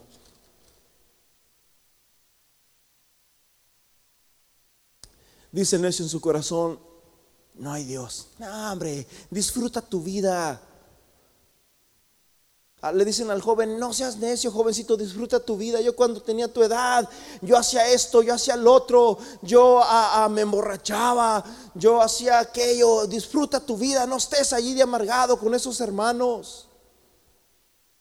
[5.52, 6.80] Dice necio en su corazón,
[7.56, 8.28] no hay Dios.
[8.40, 10.62] No, hombre, disfruta tu vida.
[12.82, 15.82] Ah, le dicen al joven, no seas necio, jovencito, disfruta tu vida.
[15.82, 17.10] Yo cuando tenía tu edad,
[17.42, 23.08] yo hacía esto, yo hacía el otro, yo ah, ah, me emborrachaba, yo hacía aquello.
[23.08, 26.68] Disfruta tu vida, no estés allí de amargado con esos hermanos.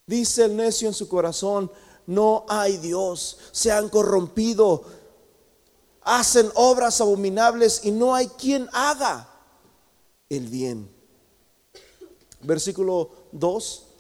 [0.07, 1.71] Dice el necio en su corazón,
[2.07, 4.85] no hay Dios, se han corrompido,
[6.03, 9.31] hacen obras abominables y no hay quien haga
[10.29, 10.95] el bien.
[12.43, 13.94] Versículo 2.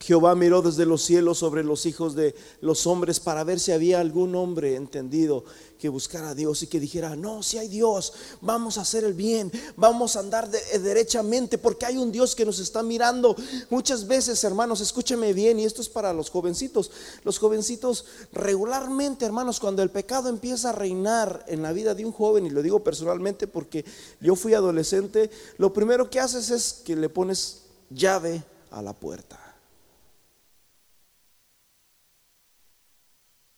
[0.00, 4.00] Jehová miró desde los cielos sobre los hijos de los hombres para ver si había
[4.00, 5.44] algún hombre entendido
[5.78, 9.14] que buscara a Dios y que dijera, no, si hay Dios, vamos a hacer el
[9.14, 13.36] bien, vamos a andar eh, derechamente porque hay un Dios que nos está mirando.
[13.70, 16.90] Muchas veces, hermanos, escúcheme bien, y esto es para los jovencitos.
[17.24, 22.12] Los jovencitos regularmente, hermanos, cuando el pecado empieza a reinar en la vida de un
[22.12, 23.84] joven, y lo digo personalmente porque
[24.20, 29.47] yo fui adolescente, lo primero que haces es que le pones llave a la puerta.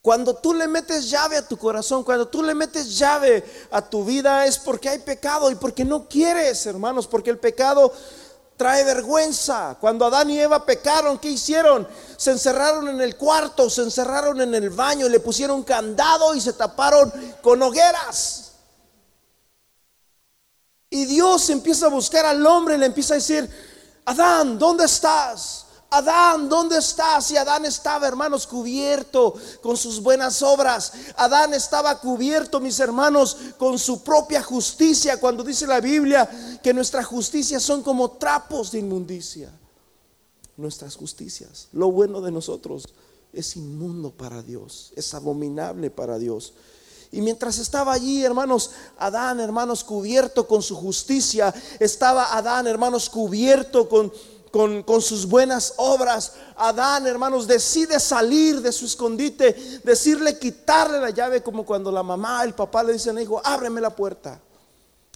[0.03, 4.05] Cuando tú le metes llave a tu corazón, cuando tú le metes llave a tu
[4.05, 7.93] vida es porque hay pecado y porque no quieres, hermanos, porque el pecado
[8.57, 9.77] trae vergüenza.
[9.79, 11.87] Cuando Adán y Eva pecaron, ¿qué hicieron?
[12.17, 16.55] Se encerraron en el cuarto, se encerraron en el baño, le pusieron candado y se
[16.55, 18.53] taparon con hogueras.
[20.89, 23.49] Y Dios empieza a buscar al hombre y le empieza a decir,
[24.07, 25.67] Adán, ¿dónde estás?
[25.93, 27.33] Adán, ¿dónde estás?
[27.33, 30.93] Y Adán estaba, hermanos, cubierto con sus buenas obras.
[31.17, 35.19] Adán estaba cubierto, mis hermanos, con su propia justicia.
[35.19, 36.31] Cuando dice la Biblia
[36.63, 39.51] que nuestras justicias son como trapos de inmundicia.
[40.57, 42.87] Nuestras justicias, lo bueno de nosotros
[43.33, 46.53] es inmundo para Dios, es abominable para Dios.
[47.13, 53.89] Y mientras estaba allí, hermanos, Adán, hermanos, cubierto con su justicia, estaba Adán, hermanos, cubierto
[54.51, 56.35] con con, sus buenas obras.
[56.57, 62.43] Adán, hermanos, decide salir de su escondite, decirle quitarle la llave, como cuando la mamá,
[62.45, 64.41] el papá le dicen hijo, ábreme la puerta.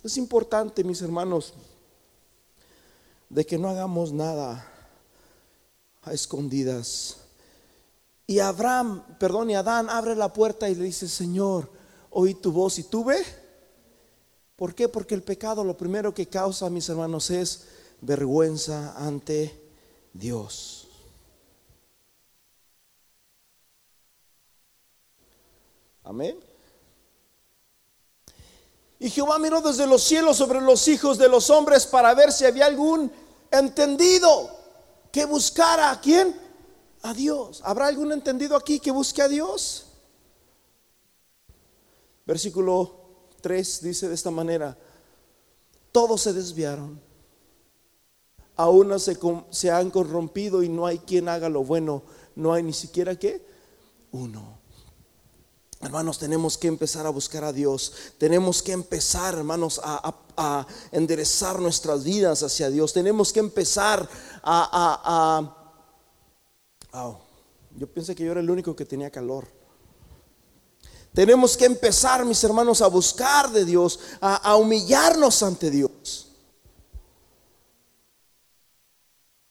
[0.02, 1.54] Es importante, mis hermanos,
[3.28, 4.70] de que no hagamos nada
[6.02, 7.16] a escondidas.
[8.26, 11.70] Y Abraham, perdón, y Adán abre la puerta y le dice, Señor,
[12.10, 13.22] oí tu voz y tuve.
[14.56, 14.88] ¿Por qué?
[14.88, 17.64] Porque el pecado lo primero que causa, mis hermanos, es
[18.04, 19.60] vergüenza ante
[20.12, 20.86] Dios.
[26.04, 26.38] Amén.
[28.98, 32.44] Y Jehová miró desde los cielos sobre los hijos de los hombres para ver si
[32.44, 33.10] había algún
[33.50, 34.50] entendido
[35.10, 36.38] que buscara a quién?
[37.02, 37.60] A Dios.
[37.64, 39.86] ¿Habrá algún entendido aquí que busque a Dios?
[42.26, 44.76] Versículo 3 dice de esta manera,
[45.92, 47.00] todos se desviaron
[48.56, 49.18] aún se,
[49.50, 52.02] se han corrompido y no hay quien haga lo bueno.
[52.36, 53.44] No hay ni siquiera qué?
[54.12, 54.64] Uno.
[55.84, 57.92] Hermanos, tenemos que empezar a buscar a Dios.
[58.16, 62.92] Tenemos que empezar, hermanos, a, enderezar nuestras vidas hacia Dios.
[62.92, 64.08] Tenemos que empezar
[64.42, 65.54] a...
[67.76, 69.46] yo pensé que yo era el único que tenía calor.
[71.12, 76.23] Tenemos que empezar, mis hermanos, a buscar de Dios, a humillarnos ante Dios.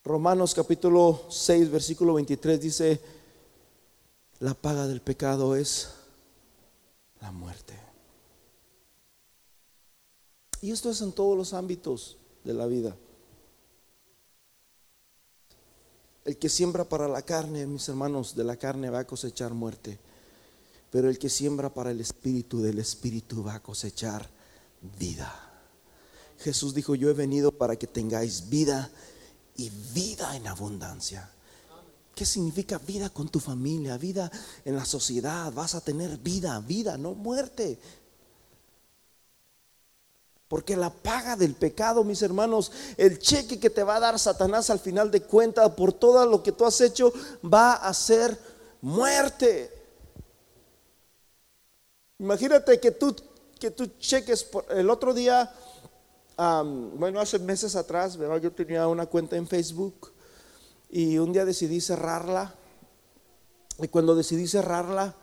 [0.05, 2.99] Romanos capítulo 6, versículo 23 dice,
[4.39, 5.91] la paga del pecado es
[7.21, 7.73] la muerte.
[10.59, 12.97] Y esto es en todos los ámbitos de la vida.
[16.25, 19.99] El que siembra para la carne, mis hermanos, de la carne va a cosechar muerte.
[20.91, 24.29] Pero el que siembra para el espíritu, del espíritu va a cosechar
[24.99, 25.33] vida.
[26.39, 28.91] Jesús dijo, yo he venido para que tengáis vida
[29.57, 31.29] y vida en abundancia.
[32.15, 33.97] ¿Qué significa vida con tu familia?
[33.97, 34.31] Vida
[34.65, 35.51] en la sociedad.
[35.51, 37.79] Vas a tener vida, vida, no muerte.
[40.47, 44.69] Porque la paga del pecado, mis hermanos, el cheque que te va a dar Satanás
[44.69, 47.11] al final de cuentas por todo lo que tú has hecho,
[47.43, 48.37] va a ser
[48.81, 49.71] muerte.
[52.19, 53.15] Imagínate que tú,
[53.59, 55.51] que tú cheques por, el otro día,
[56.37, 60.11] bueno, hace meses atrás, yo tenía una cuenta en Facebook
[60.89, 62.53] y un día decidí cerrarla.
[63.79, 65.15] Y cuando decidí cerrarla,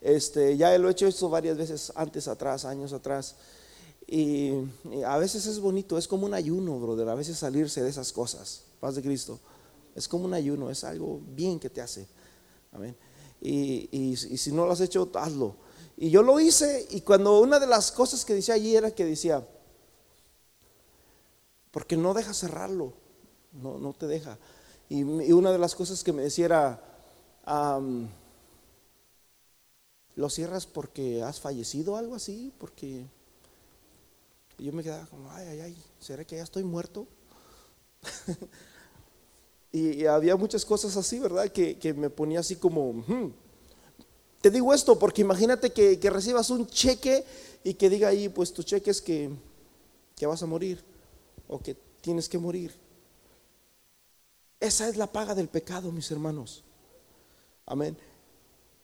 [0.00, 3.36] este, ya lo he hecho esto varias veces antes atrás, años atrás.
[4.06, 4.52] Y,
[5.04, 8.62] a veces es bonito, es como un ayuno, brother, a veces salirse de esas cosas.
[8.80, 9.40] Paz de Cristo.
[9.94, 12.06] Es como un ayuno, es algo bien que te hace.
[12.72, 12.96] Amén.
[13.40, 15.56] Y, y, si no lo has hecho, hazlo.
[15.96, 19.04] Y yo lo hice y cuando una de las cosas que decía allí era que
[19.04, 19.46] decía,
[21.76, 22.94] porque no deja cerrarlo,
[23.52, 24.38] no, no te deja.
[24.88, 26.80] Y, una de las cosas que me decía era,
[30.14, 32.50] ¿lo cierras porque has fallecido algo así?
[32.56, 33.04] Porque
[34.56, 37.06] yo me quedaba como, ay, ay, ay, ¿será que ya estoy muerto?
[39.70, 41.52] y, había muchas cosas así, ¿verdad?
[41.52, 43.34] Que, me ponía así como, hmm".
[44.40, 47.22] te digo esto porque imagínate que, recibas un cheque
[47.62, 49.28] y que diga ahí, pues tu cheque es que,
[50.16, 50.95] que vas a morir
[51.48, 52.74] o que tienes que morir.
[54.60, 56.64] Esa es la paga del pecado, mis hermanos.
[57.66, 57.96] Amén.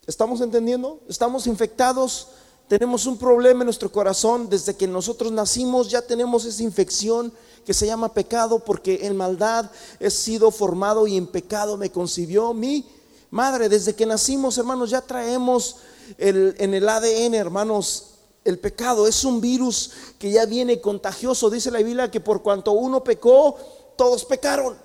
[0.07, 1.01] ¿Estamos entendiendo?
[1.09, 2.29] Estamos infectados.
[2.69, 4.49] Tenemos un problema en nuestro corazón.
[4.49, 7.33] Desde que nosotros nacimos ya tenemos esa infección
[7.65, 9.71] que se llama pecado porque en maldad
[10.01, 12.87] he sido formado y en pecado me concibió mi
[13.31, 13.69] madre.
[13.69, 15.77] Desde que nacimos, hermanos, ya traemos
[16.19, 18.12] en el ADN, hermanos,
[18.45, 19.07] el pecado.
[19.07, 21.51] Es un virus que ya viene contagioso.
[21.51, 23.57] Dice la Biblia que por cuanto uno pecó,
[23.97, 24.77] todos pecaron.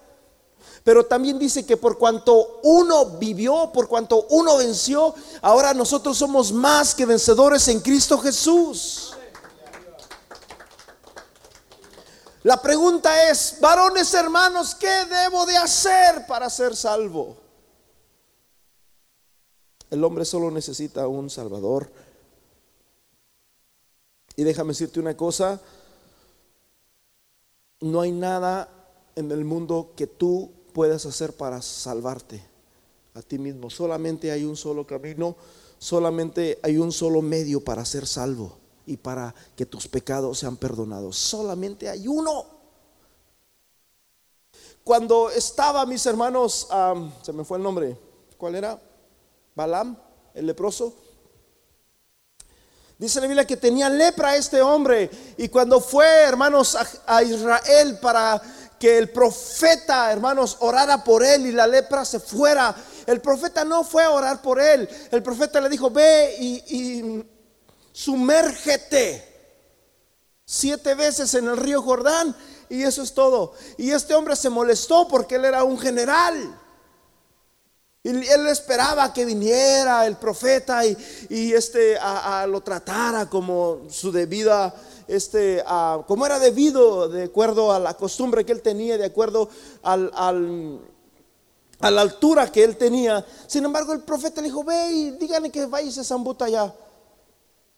[0.83, 6.51] Pero también dice que por cuanto uno vivió, por cuanto uno venció, ahora nosotros somos
[6.51, 9.13] más que vencedores en Cristo Jesús.
[12.43, 17.35] La pregunta es, varones hermanos, ¿qué debo de hacer para ser salvo?
[19.89, 21.91] El hombre solo necesita un Salvador.
[24.37, 25.59] Y déjame decirte una cosa,
[27.81, 28.69] no hay nada
[29.15, 32.43] en el mundo que tú puedes hacer para salvarte
[33.15, 33.71] a ti mismo.
[33.71, 35.35] Solamente hay un solo camino,
[35.79, 41.17] solamente hay un solo medio para ser salvo y para que tus pecados sean perdonados.
[41.17, 42.45] Solamente hay uno.
[44.83, 46.67] Cuando estaba, mis hermanos,
[47.23, 47.97] se me fue el nombre,
[48.37, 48.79] ¿cuál era?
[49.55, 49.97] Balam,
[50.35, 50.93] el leproso.
[52.97, 58.41] Dice la Biblia que tenía lepra este hombre y cuando fue, hermanos, a Israel para
[58.79, 62.75] que el profeta, hermanos, orara por él y la lepra se fuera.
[63.05, 64.87] El profeta no fue a orar por él.
[65.11, 67.23] El profeta le dijo, ve y,
[67.91, 69.35] sumérgete
[70.45, 72.35] siete veces en el río Jordán
[72.69, 73.53] y eso es todo.
[73.77, 76.59] Y este hombre se molestó porque él era un general.
[78.07, 80.95] Y él esperaba que viniera el profeta y,
[81.53, 84.73] este a, lo tratara como su debida
[85.09, 85.61] este,
[86.07, 89.49] como era debido, de acuerdo a la costumbre que él tenía, de acuerdo
[89.83, 93.25] al, a la altura que él tenía.
[93.45, 96.73] Sin embargo, el profeta le dijo, ve y díganle que vaya ese zambuta allá.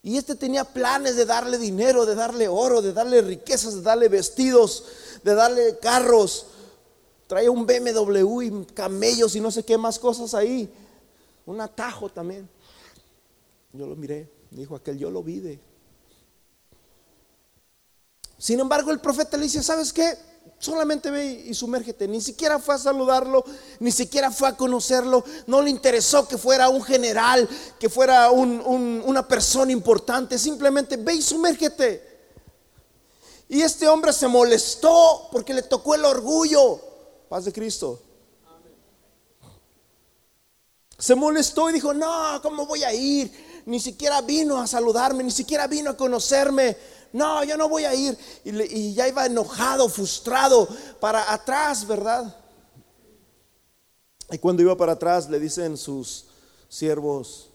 [0.04, 4.10] Y este tenía planes de darle dinero, de darle oro, de darle riquezas, de darle
[4.10, 4.86] vestidos,
[5.24, 6.46] de darle carros.
[7.30, 10.70] Traía un BMW y camellos y no sé qué más cosas ahí.
[11.46, 12.50] Un atajo también.
[13.72, 15.70] Yo lo miré, dijo aquel, yo lo vi de
[18.40, 20.18] sin embargo, el profeta le dice, ¿sabes qué?
[20.58, 22.08] solamente ve y sumérgete.
[22.08, 23.44] Ni siquiera fue a saludarlo,
[23.80, 25.24] ni siquiera fue a conocerlo.
[25.48, 27.48] No le interesó que fuera un general,
[27.80, 30.38] que fuera una persona importante.
[30.38, 32.08] Simplemente ve y sumérgete.
[33.48, 36.82] Y este hombre se molestó porque le tocó el orgullo.
[37.30, 38.02] Paz de Cristo.
[40.98, 43.62] Se molestó y dijo, no, ¿cómo voy a ir?
[43.66, 46.76] Ni siquiera vino a saludarme, ni siquiera vino a conocerme
[47.12, 48.18] no, yo no voy a ir.
[48.44, 50.68] Y, ya iba enojado, frustrado,
[51.00, 52.36] para atrás, ¿verdad?
[54.32, 56.26] Y cuando iba para atrás le dicen sus
[56.68, 57.50] siervos,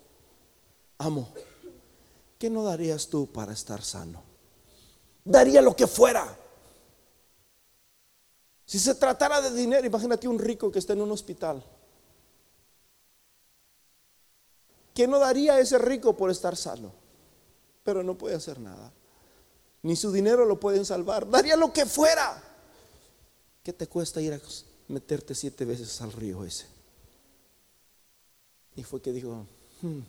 [0.98, 1.28] amo,
[2.38, 4.22] ¿qué no darías tú para estar sano?
[5.24, 6.38] Daría lo que fuera.
[8.66, 11.64] Si se tratara de dinero, imagínate un rico que está en un hospital.
[14.94, 16.92] ¿Qué no daría ese rico por estar sano?
[17.82, 18.92] Pero no puede hacer nada
[19.84, 21.28] ni su dinero lo pueden salvar.
[21.28, 22.42] Daría lo que fuera.
[23.62, 24.40] ¿Qué te cuesta ir a
[24.88, 26.66] meterte siete veces al río ese?
[28.76, 29.46] Y fue que dijo,
[29.82, 30.00] hmm,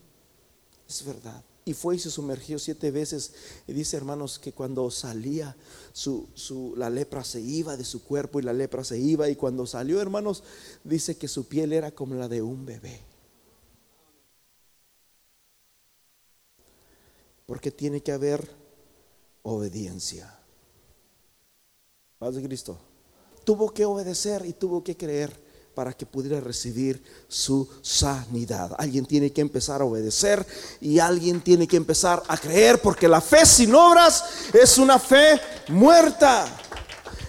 [0.88, 1.44] es verdad.
[1.68, 3.34] Y fue y se sumergió siete veces.
[3.66, 5.56] Y dice, hermanos, que cuando salía,
[5.94, 9.28] su, su, la lepra se iba de su cuerpo y la lepra se iba.
[9.30, 10.44] Y cuando salió, hermanos,
[10.84, 13.02] dice que su piel era como la de un bebé.
[17.48, 18.48] Porque tiene que haber
[19.42, 20.40] obediencia.
[22.20, 22.78] Paz de Cristo.
[23.44, 25.45] Tuvo que obedecer y tuvo que creer
[25.76, 28.74] para que pudiera recibir su sanidad.
[28.78, 30.46] Alguien tiene que empezar a obedecer
[30.82, 34.24] y alguien tiene que empezar a creer porque la fe sin obras
[34.54, 36.46] es una fe muerta.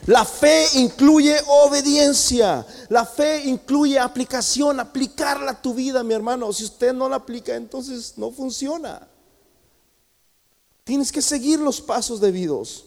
[0.07, 2.65] La fe incluye obediencia.
[2.89, 6.53] La fe incluye aplicación, aplicarla a tu vida, mi hermano.
[6.53, 9.09] Si usted no la aplica, entonces no funciona.
[10.85, 12.85] Tienes que seguir los pasos debidos.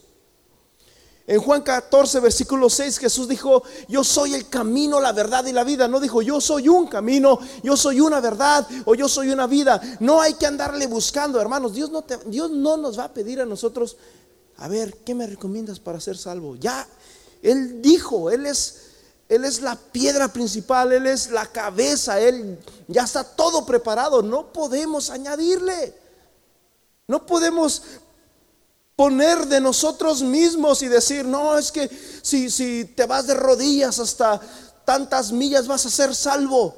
[1.29, 5.63] En Juan 14, versículo 6, Jesús dijo, yo soy el camino, la verdad y la
[5.63, 5.87] vida.
[5.87, 9.79] No dijo, yo soy un camino, yo soy una verdad o yo soy una vida.
[9.99, 11.75] No hay que andarle buscando, hermanos.
[11.75, 13.95] Dios no, Dios no nos va a pedir a nosotros,
[14.57, 16.55] a ver, ¿qué me recomiendas para ser salvo?
[16.55, 16.87] Ya,
[17.43, 18.87] Él dijo, Él es,
[19.29, 22.57] Él es la piedra principal, Él es la cabeza, Él
[22.87, 24.23] ya está todo preparado.
[24.23, 25.93] No podemos añadirle.
[27.07, 27.83] No podemos
[28.99, 31.89] poner de nosotros mismos y decir, no, es que
[32.21, 34.41] si, si te vas de rodillas hasta
[34.83, 36.75] tantas millas vas a ser salvo.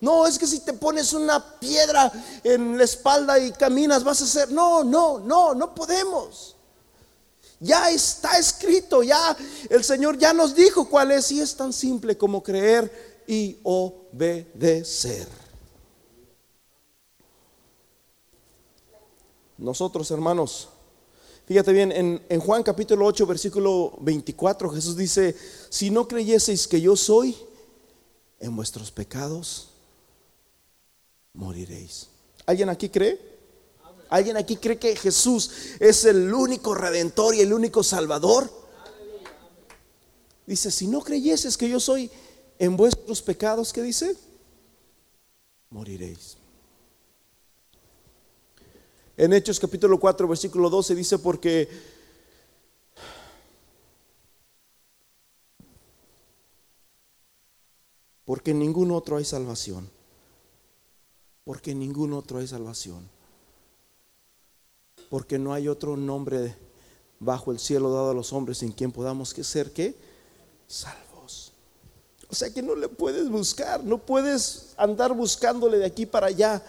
[0.00, 2.12] No, es que si te pones una piedra
[2.44, 4.52] en la espalda y caminas vas a ser...
[4.52, 6.54] No, no, no, no podemos.
[7.58, 9.36] Ya está escrito, ya
[9.68, 15.26] el Señor ya nos dijo cuál es y es tan simple como creer y obedecer.
[19.56, 20.68] Nosotros, hermanos,
[21.48, 25.34] fíjate bien, en, Juan capítulo 8, versículo 24, Jesús dice,
[25.70, 27.34] si no creyeseis que yo soy,
[28.38, 29.70] en vuestros pecados
[31.32, 32.08] moriréis.
[32.44, 33.18] ¿Alguien aquí cree?
[34.10, 38.50] ¿Alguien aquí cree que Jesús es el único redentor y el único salvador?
[40.46, 42.10] Dice, si no creyeses que yo soy
[42.58, 44.14] en vuestros pecados, ¿qué dice?
[45.70, 46.36] Moriréis.
[49.18, 51.68] En Hechos capítulo 4, versículo 12 dice, porque
[58.24, 59.90] porque en ningún otro hay salvación.
[61.42, 63.10] Porque en ningún otro hay salvación.
[65.10, 66.54] Porque no hay otro nombre
[67.18, 69.96] bajo el cielo dado a los hombres en quien podamos que ser que
[70.68, 71.52] salvos.
[72.30, 76.62] O sea que no le puedes buscar, no puedes andar buscándole de aquí para allá.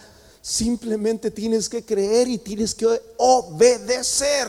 [0.50, 2.88] Simplemente tienes que creer y tienes que
[3.18, 4.48] obedecer.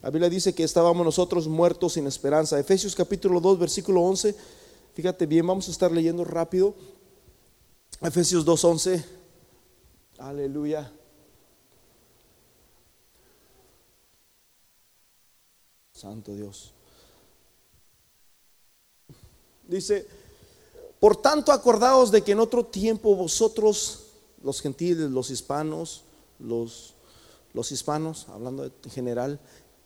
[0.00, 2.58] La Biblia dice que estábamos nosotros muertos sin esperanza.
[2.58, 4.34] Efesios capítulo 2, versículo 11.
[4.94, 6.74] Fíjate bien, vamos a estar leyendo rápido.
[8.00, 9.04] Efesios 2, 11.
[10.20, 10.90] Aleluya.
[15.92, 16.72] Santo Dios.
[19.68, 20.06] Dice,
[21.06, 24.06] por tanto, acordaos de que en otro tiempo vosotros,
[24.42, 26.02] los gentiles, los hispanos,
[26.40, 26.94] los,
[27.52, 29.38] los hispanos, hablando en general,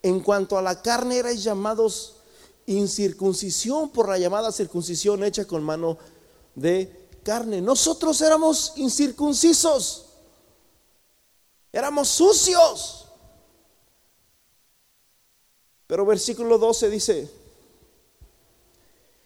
[0.03, 2.17] en cuanto a la carne erais llamados
[2.65, 5.99] incircuncisión por la llamada circuncisión hecha con mano
[6.55, 7.61] de carne.
[7.61, 10.07] Nosotros éramos incircuncisos,
[11.71, 13.09] éramos sucios.
[15.87, 17.31] Pero versículo 12 dice,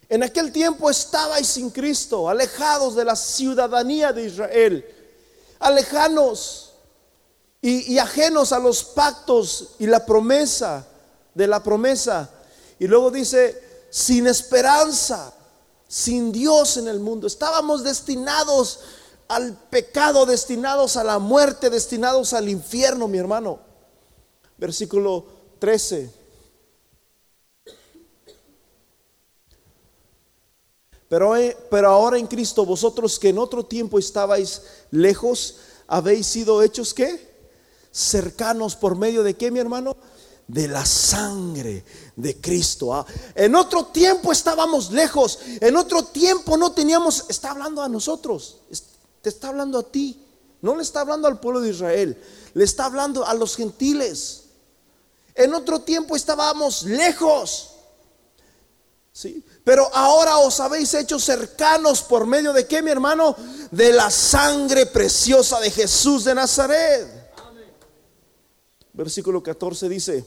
[0.09, 4.85] en aquel tiempo estabais sin Cristo, alejados de la ciudadanía de Israel,
[5.59, 6.73] alejanos
[7.61, 10.87] y, ajenos a los pactos y la promesa
[11.35, 12.31] de la promesa,
[12.79, 15.33] Y luego dice, sin esperanza,
[15.89, 17.27] sin Dios en el mundo.
[17.27, 18.81] Estábamos destinados
[19.29, 23.61] al pecado, destinados a la muerte, destinados al infierno, mi hermano.
[24.59, 25.25] Versículo
[25.61, 26.24] 13.
[31.09, 36.63] Pero, eh, pero ahora en Cristo, vosotros que en otro tiempo estabais lejos, habéis sido
[36.63, 37.35] hechos qué?
[37.93, 39.97] Cercanos por medio de qué, mi hermano?
[40.47, 41.85] de la sangre
[42.17, 42.95] de Cristo.
[42.95, 48.59] Ah, en otro tiempo estábamos lejos, en otro tiempo no teníamos, está hablando a nosotros,
[49.23, 50.21] te está hablando a ti,
[50.61, 52.17] no le está hablando al pueblo de Israel,
[52.53, 54.43] le está hablando a los gentiles.
[55.35, 57.71] En otro tiempo estábamos lejos.
[59.13, 59.45] ¿Sí?
[59.65, 63.35] Pero ahora os habéis hecho cercanos por medio de qué, mi hermano?
[63.71, 67.25] De la sangre preciosa de Jesús de Nazaret.
[68.93, 70.25] Versículo 14 dice,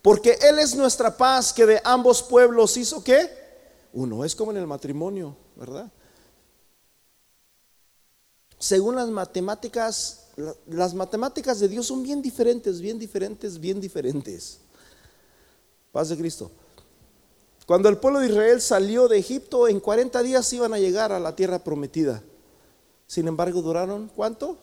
[0.00, 3.28] porque Él es nuestra paz que de ambos pueblos hizo qué?
[3.92, 5.90] Uno, es como en el matrimonio, ¿verdad?
[8.58, 10.26] Según las matemáticas,
[10.66, 14.60] las matemáticas de Dios son bien diferentes, bien diferentes, bien diferentes.
[15.90, 16.50] Paz de Cristo.
[17.70, 21.20] Cuando el pueblo de Israel salió de Egipto, en 40 días iban a llegar a
[21.20, 22.20] la tierra prometida.
[23.06, 24.58] Sin embargo, duraron ¿cuánto?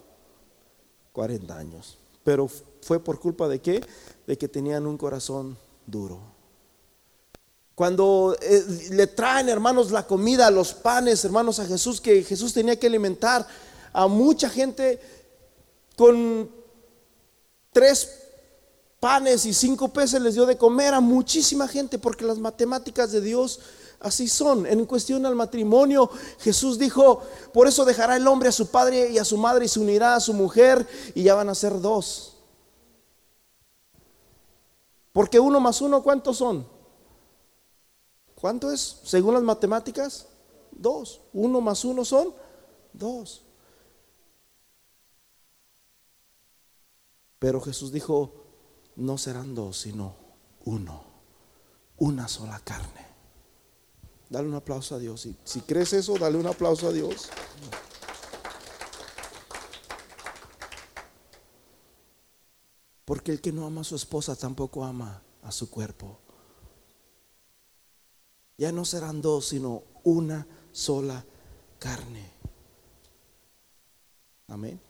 [1.13, 1.97] 40 años.
[2.25, 2.49] Pero
[2.81, 3.81] fue por culpa de qué?
[4.27, 6.19] De que tenían un corazón duro.
[7.75, 12.77] Cuando eh, le traen, hermanos, la comida, los panes, hermanos, a Jesús, que Jesús tenía
[12.77, 13.47] que alimentar
[13.93, 14.99] a mucha gente
[15.95, 16.51] con
[17.71, 18.26] tres
[19.07, 23.21] panes y cinco peces les dio de comer a muchísima gente, porque las matemáticas de
[23.21, 23.61] Dios
[24.01, 24.65] así son.
[24.65, 27.21] En cuestión al matrimonio, Jesús dijo,
[27.53, 30.15] por eso dejará el hombre a su padre y a su madre y se unirá
[30.15, 30.85] a su mujer
[31.15, 32.35] y ya van a ser dos.
[35.13, 36.67] Porque uno más uno, ¿cuántos son?
[38.35, 38.99] ¿Cuánto es?
[39.05, 40.25] Según las matemáticas,
[40.69, 41.21] dos.
[41.31, 42.33] Uno más uno son
[42.91, 43.41] dos.
[47.39, 48.46] Pero Jesús dijo,
[48.97, 50.15] no serán dos, sino
[50.65, 51.03] uno,
[51.97, 53.05] una sola carne.
[54.29, 55.21] Dale un aplauso a Dios.
[55.21, 57.29] Si, si crees eso, dale un aplauso a Dios.
[63.05, 66.19] Porque el que no ama a su esposa tampoco ama a su cuerpo.
[68.57, 71.23] Ya no serán dos, sino una sola
[71.79, 72.31] carne.
[74.47, 74.86] Amén.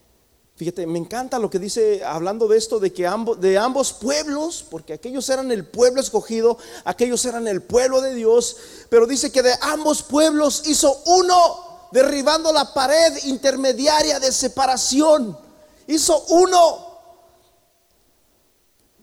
[0.58, 4.66] Fíjate, me encanta lo que dice hablando de esto, de que ambos, de ambos pueblos,
[4.68, 8.58] porque aquellos eran el pueblo escogido, aquellos eran el pueblo de Dios,
[8.90, 15.38] pero dice que de ambos pueblos hizo uno, derribando la pared intermediaria de separación.
[15.86, 16.88] Hizo uno.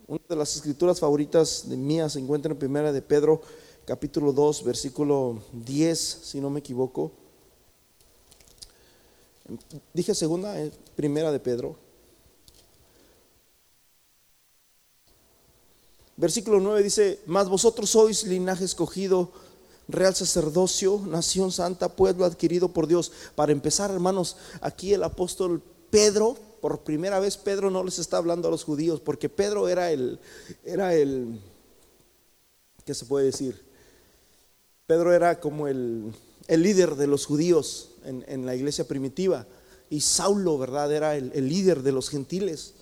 [0.08, 3.40] Una de las escrituras favoritas de mía se encuentra en primera de Pedro,
[3.84, 7.12] capítulo 2, versículo 10, si no me equivoco.
[9.92, 11.76] Dije segunda, eh, primera de Pedro.
[16.16, 19.32] Versículo 9 dice, mas vosotros sois linaje escogido,
[19.88, 23.12] real sacerdocio, nación santa, pueblo adquirido por Dios.
[23.34, 28.48] Para empezar, hermanos, aquí el apóstol Pedro, por primera vez Pedro no les está hablando
[28.48, 30.20] a los judíos, porque Pedro era el,
[30.64, 31.40] era el,
[32.86, 33.62] ¿qué se puede decir?
[34.86, 36.14] Pedro era como el,
[36.46, 39.46] el líder de los judíos en, la iglesia primitiva.
[39.90, 40.92] Y Saulo, ¿verdad?
[40.92, 42.74] Era el, líder de los gentiles.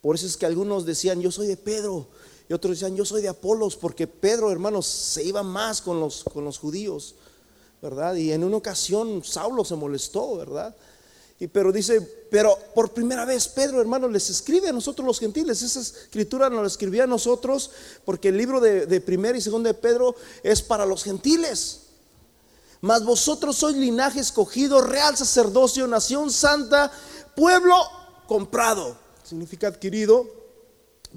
[0.00, 2.08] Por eso es que algunos decían, yo soy de Pedro.
[2.48, 6.24] Y otros decían, yo soy de Apolos, porque Pedro, hermanos, se iba más con los,
[6.24, 7.14] con los judíos,
[7.80, 8.14] ¿verdad?
[8.16, 10.76] Y en una ocasión Saulo se molestó, ¿verdad?
[11.40, 12.00] Y pero dice,
[12.30, 15.62] pero por primera vez Pedro, hermano, les escribe a nosotros los gentiles.
[15.62, 17.70] Esa escritura nos la escribía a nosotros,
[18.04, 21.83] porque el libro de, de primera y segunda de Pedro es para los gentiles.
[22.84, 26.92] Mas vosotros sois linaje escogido, real sacerdocio, nación santa,
[27.34, 27.74] pueblo
[28.26, 30.28] comprado, significa adquirido,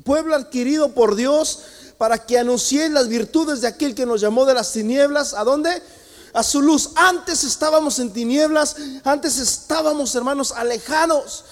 [0.05, 1.59] pueblo adquirido por Dios
[1.97, 5.33] para que anunciéis las virtudes de aquel que nos llamó de las tinieblas.
[5.33, 5.83] ¿A dónde?
[6.31, 6.91] A su luz.
[6.95, 11.43] Antes estábamos en tinieblas, antes estábamos, hermanos, alejados.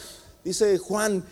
[0.46, 1.26] Dice Juan,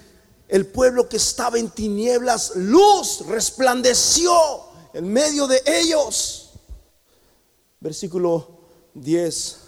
[0.49, 4.33] el pueblo que estaba en tinieblas, luz resplandeció
[4.93, 6.49] en medio de ellos.
[7.79, 8.62] Versículo
[8.93, 9.59] 10,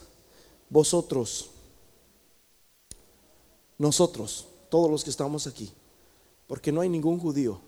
[0.69, 1.49] vosotros,
[3.77, 5.71] nosotros, todos los que estamos aquí,
[6.47, 7.59] porque no hay ningún judío,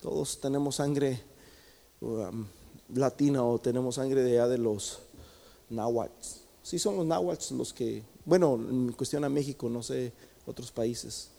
[0.00, 1.20] todos tenemos sangre
[2.00, 2.46] um,
[2.94, 4.98] latina o tenemos sangre de allá de los
[5.68, 6.26] náhuatl.
[6.62, 10.12] Sí son los náhuatl los que, bueno, en cuestión a México, no sé,
[10.46, 11.30] otros países.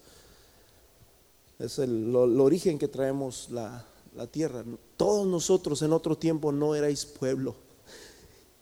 [1.59, 3.85] Es el, origen que traemos la,
[4.15, 4.63] la tierra.
[4.97, 7.55] Todos nosotros en otro tiempo no erais pueblo.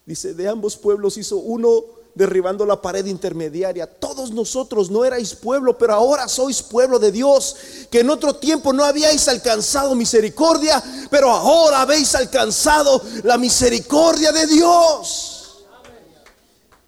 [0.10, 1.84] Dice, de ambos pueblos hizo uno
[2.16, 3.86] derribando la pared intermediaria.
[3.86, 7.55] Todos nosotros no erais pueblo, pero ahora sois pueblo de Dios,
[7.91, 14.47] que en otro tiempo no habíais alcanzado misericordia, pero ahora habéis alcanzado la misericordia de
[14.47, 15.60] Dios.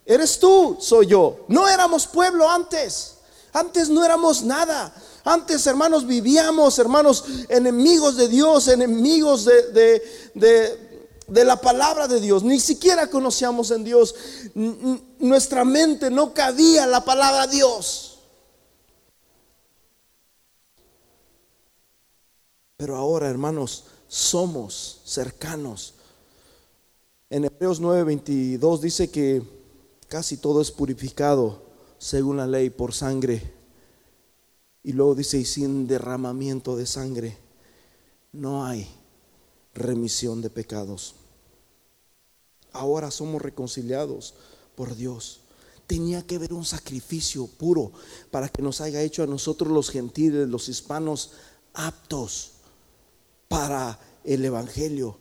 [0.03, 1.45] Eres tú, soy yo.
[1.47, 3.17] No éramos pueblo antes.
[3.53, 4.91] Antes no éramos nada.
[5.24, 10.01] Antes, hermanos, vivíamos, hermanos, enemigos de Dios, enemigos de,
[10.34, 10.90] de,
[11.32, 12.43] la palabra de Dios.
[12.43, 14.15] Ni siquiera conocíamos en Dios.
[15.19, 18.19] Nuestra mente no cabía la palabra de Dios.
[22.77, 25.93] Pero ahora, hermanos, somos cercanos.
[27.29, 29.41] En Hebreos 9:22 dice que
[30.07, 31.63] casi todo es purificado
[31.97, 33.61] según la ley por sangre
[34.84, 37.38] y luego dice, y sin derramamiento de sangre
[38.32, 38.88] no hay
[39.73, 41.15] remisión de pecados.
[42.74, 44.34] Ahora somos reconciliados
[44.76, 45.41] por Dios.
[45.88, 47.91] Tenía que haber un sacrificio puro
[48.32, 51.32] para que nos haya hecho a nosotros los gentiles, los hispanos,
[51.74, 52.51] aptos
[53.47, 55.17] para el Evangelio.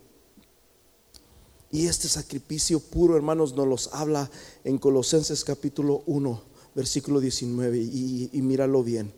[1.73, 4.31] Y este sacrificio puro, hermanos, nos los habla
[4.65, 6.43] en Colosenses capítulo 1,
[6.75, 7.79] versículo 19.
[7.79, 9.13] Y, y míralo bien.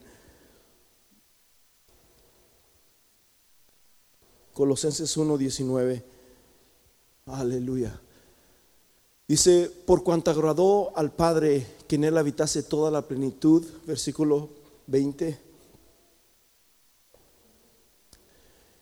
[4.52, 6.02] Colosenses 1:19.
[7.26, 8.00] Aleluya.
[9.26, 14.48] Dice, por cuanto agradó al Padre que en él habitase toda la plenitud, versículo
[14.86, 15.38] 20.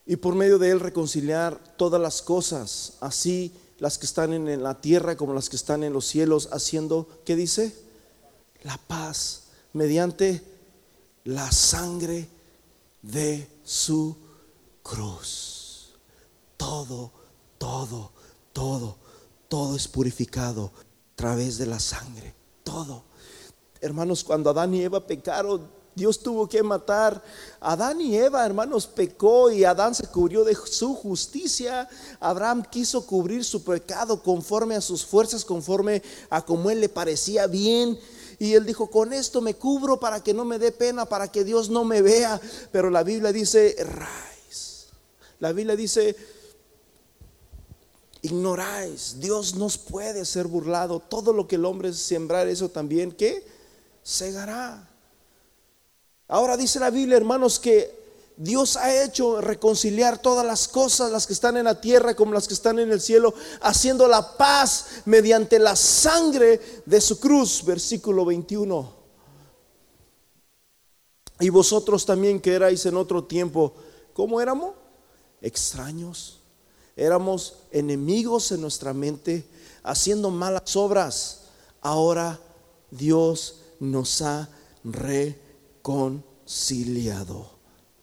[0.07, 4.81] Y por medio de él reconciliar todas las cosas, así las que están en la
[4.81, 7.75] tierra como las que están en los cielos, haciendo, ¿qué dice?
[8.63, 10.43] La paz mediante
[11.25, 12.29] la sangre
[13.03, 14.17] de su
[14.83, 15.61] cruz
[16.61, 17.11] todo,
[17.57, 18.13] todo,
[18.53, 18.97] todo,
[19.51, 22.33] todo es purificado a través de la sangre.
[22.63, 23.03] Todo.
[23.81, 27.21] Hermanos, cuando Adán y Eva pecaron, Dios tuvo que matar.
[27.59, 31.89] Adán y Eva, hermanos, pecó y Adán se cubrió de su justicia.
[32.21, 37.49] Abraham quiso cubrir su pecado conforme a sus fuerzas, conforme a como él le parecía
[37.49, 37.99] bien.
[38.39, 41.43] Y él dijo, con esto me cubro para que no me dé pena, para que
[41.43, 42.41] Dios no me vea.
[42.71, 44.87] Pero la Biblia dice, rise.
[45.41, 46.15] La Biblia dice,
[48.23, 49.21] ignoráis.
[49.21, 51.01] Dios nos puede ser burlado.
[51.01, 53.47] Todo lo que el hombre sembrar, eso también, ¿qué?
[54.03, 54.89] Segará.
[56.29, 57.99] Ahora dice la Biblia, hermanos, que
[58.37, 62.47] Dios ha hecho reconciliar todas las cosas, las que están en la tierra como las
[62.47, 67.65] que están en el cielo, haciendo la paz mediante la sangre de su cruz.
[67.65, 69.01] Versículo 21.
[71.41, 73.75] Y vosotros también que erais en otro tiempo,
[74.13, 74.75] ¿cómo éramos?
[75.41, 76.40] Extraños
[77.01, 79.47] éramos enemigos en nuestra mente,
[79.83, 81.45] haciendo malas obras.
[81.81, 82.39] Ahora
[82.91, 84.51] Dios nos ha
[84.85, 87.53] reconciliado.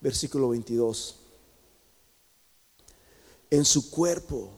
[0.02, 1.18] Versículo 22.
[3.52, 4.50] En su cuerpo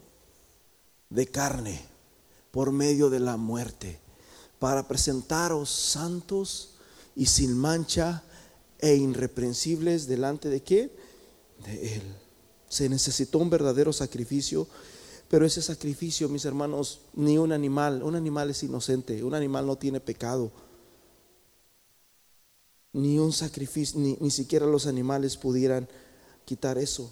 [1.10, 1.86] de carne
[2.52, 4.00] por medio de la muerte,
[4.58, 6.76] para presentaros santos
[7.14, 8.24] y sin mancha
[8.80, 10.96] e irreprensibles delante de qué?
[11.66, 12.29] De Él.
[12.70, 14.68] Se necesitó un verdadero sacrificio,
[15.28, 19.76] pero ese sacrificio, mis hermanos, ni un animal, un animal es inocente, un animal no
[19.76, 20.52] tiene pecado.
[22.94, 25.88] Ni un sacrificio, ni, siquiera los animales pudieran
[26.46, 27.12] quitar eso.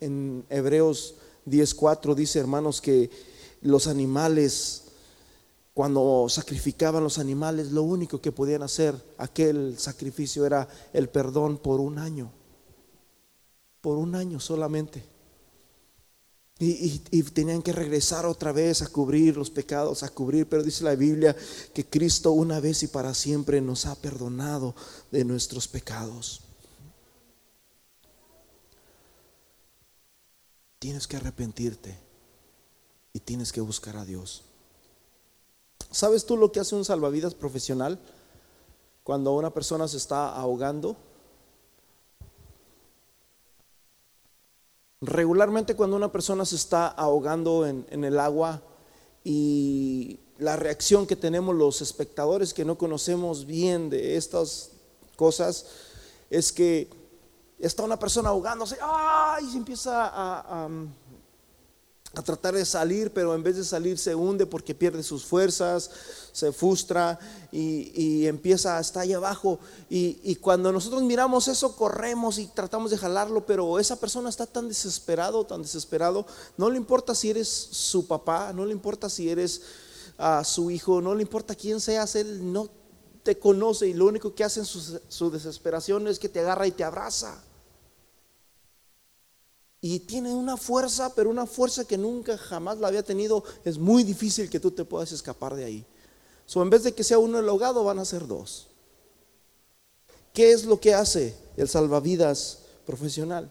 [0.00, 1.14] En Hebreos
[1.46, 3.10] 10:4 dice, hermanos, que
[3.60, 4.84] los animales,
[5.72, 11.80] cuando sacrificaban los animales, lo único que podían hacer aquel sacrificio era el perdón por
[11.80, 12.30] un año
[13.84, 15.04] por un año solamente.
[16.58, 20.94] Y, tenían que regresar otra vez a cubrir los pecados, a cubrir, pero dice la
[20.94, 21.36] Biblia
[21.74, 24.74] que Cristo una vez y para siempre nos ha perdonado
[25.10, 26.40] de nuestros pecados.
[30.78, 31.98] Tienes que arrepentirte
[33.12, 34.44] y tienes que buscar a Dios.
[35.90, 37.98] ¿Sabes tú lo que hace un salvavidas profesional
[39.02, 40.96] cuando una persona se está ahogando?
[45.06, 48.62] Regularmente cuando una persona se está ahogando en, el agua
[49.22, 54.70] y la reacción que tenemos los espectadores que no conocemos bien de estas
[55.16, 55.66] cosas
[56.30, 56.88] es que
[57.58, 58.76] está una persona ahogándose
[59.42, 60.68] y se empieza a, a
[62.22, 65.90] tratar de salir, pero en vez de salir se hunde porque pierde sus fuerzas,
[66.32, 67.18] se frustra
[67.52, 69.58] y, empieza a estar ahí abajo.
[69.88, 74.46] Y, y, cuando nosotros miramos eso, corremos y tratamos de jalarlo, pero esa persona está
[74.46, 79.28] tan desesperado, tan desesperado, no le importa si eres su papá, no le importa si
[79.28, 79.62] eres
[80.18, 82.68] a su hijo, no le importa quién seas, él no
[83.22, 86.72] te conoce y lo único que hace en su desesperación es que te agarra y
[86.72, 87.42] te abraza.
[89.86, 93.44] Y tiene una fuerza, pero una fuerza que nunca jamás la había tenido.
[93.66, 95.86] Es muy difícil que tú te puedas escapar de ahí.
[96.46, 98.68] So, en vez de que sea uno el ahogado, van a ser dos.
[100.32, 103.50] ¿Qué es lo que hace el salvavidas profesional?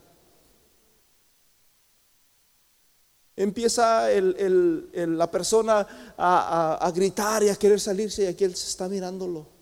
[3.36, 8.89] Empieza la persona a, a, gritar y a querer salirse y aquí él se está
[8.89, 9.53] mirándolo.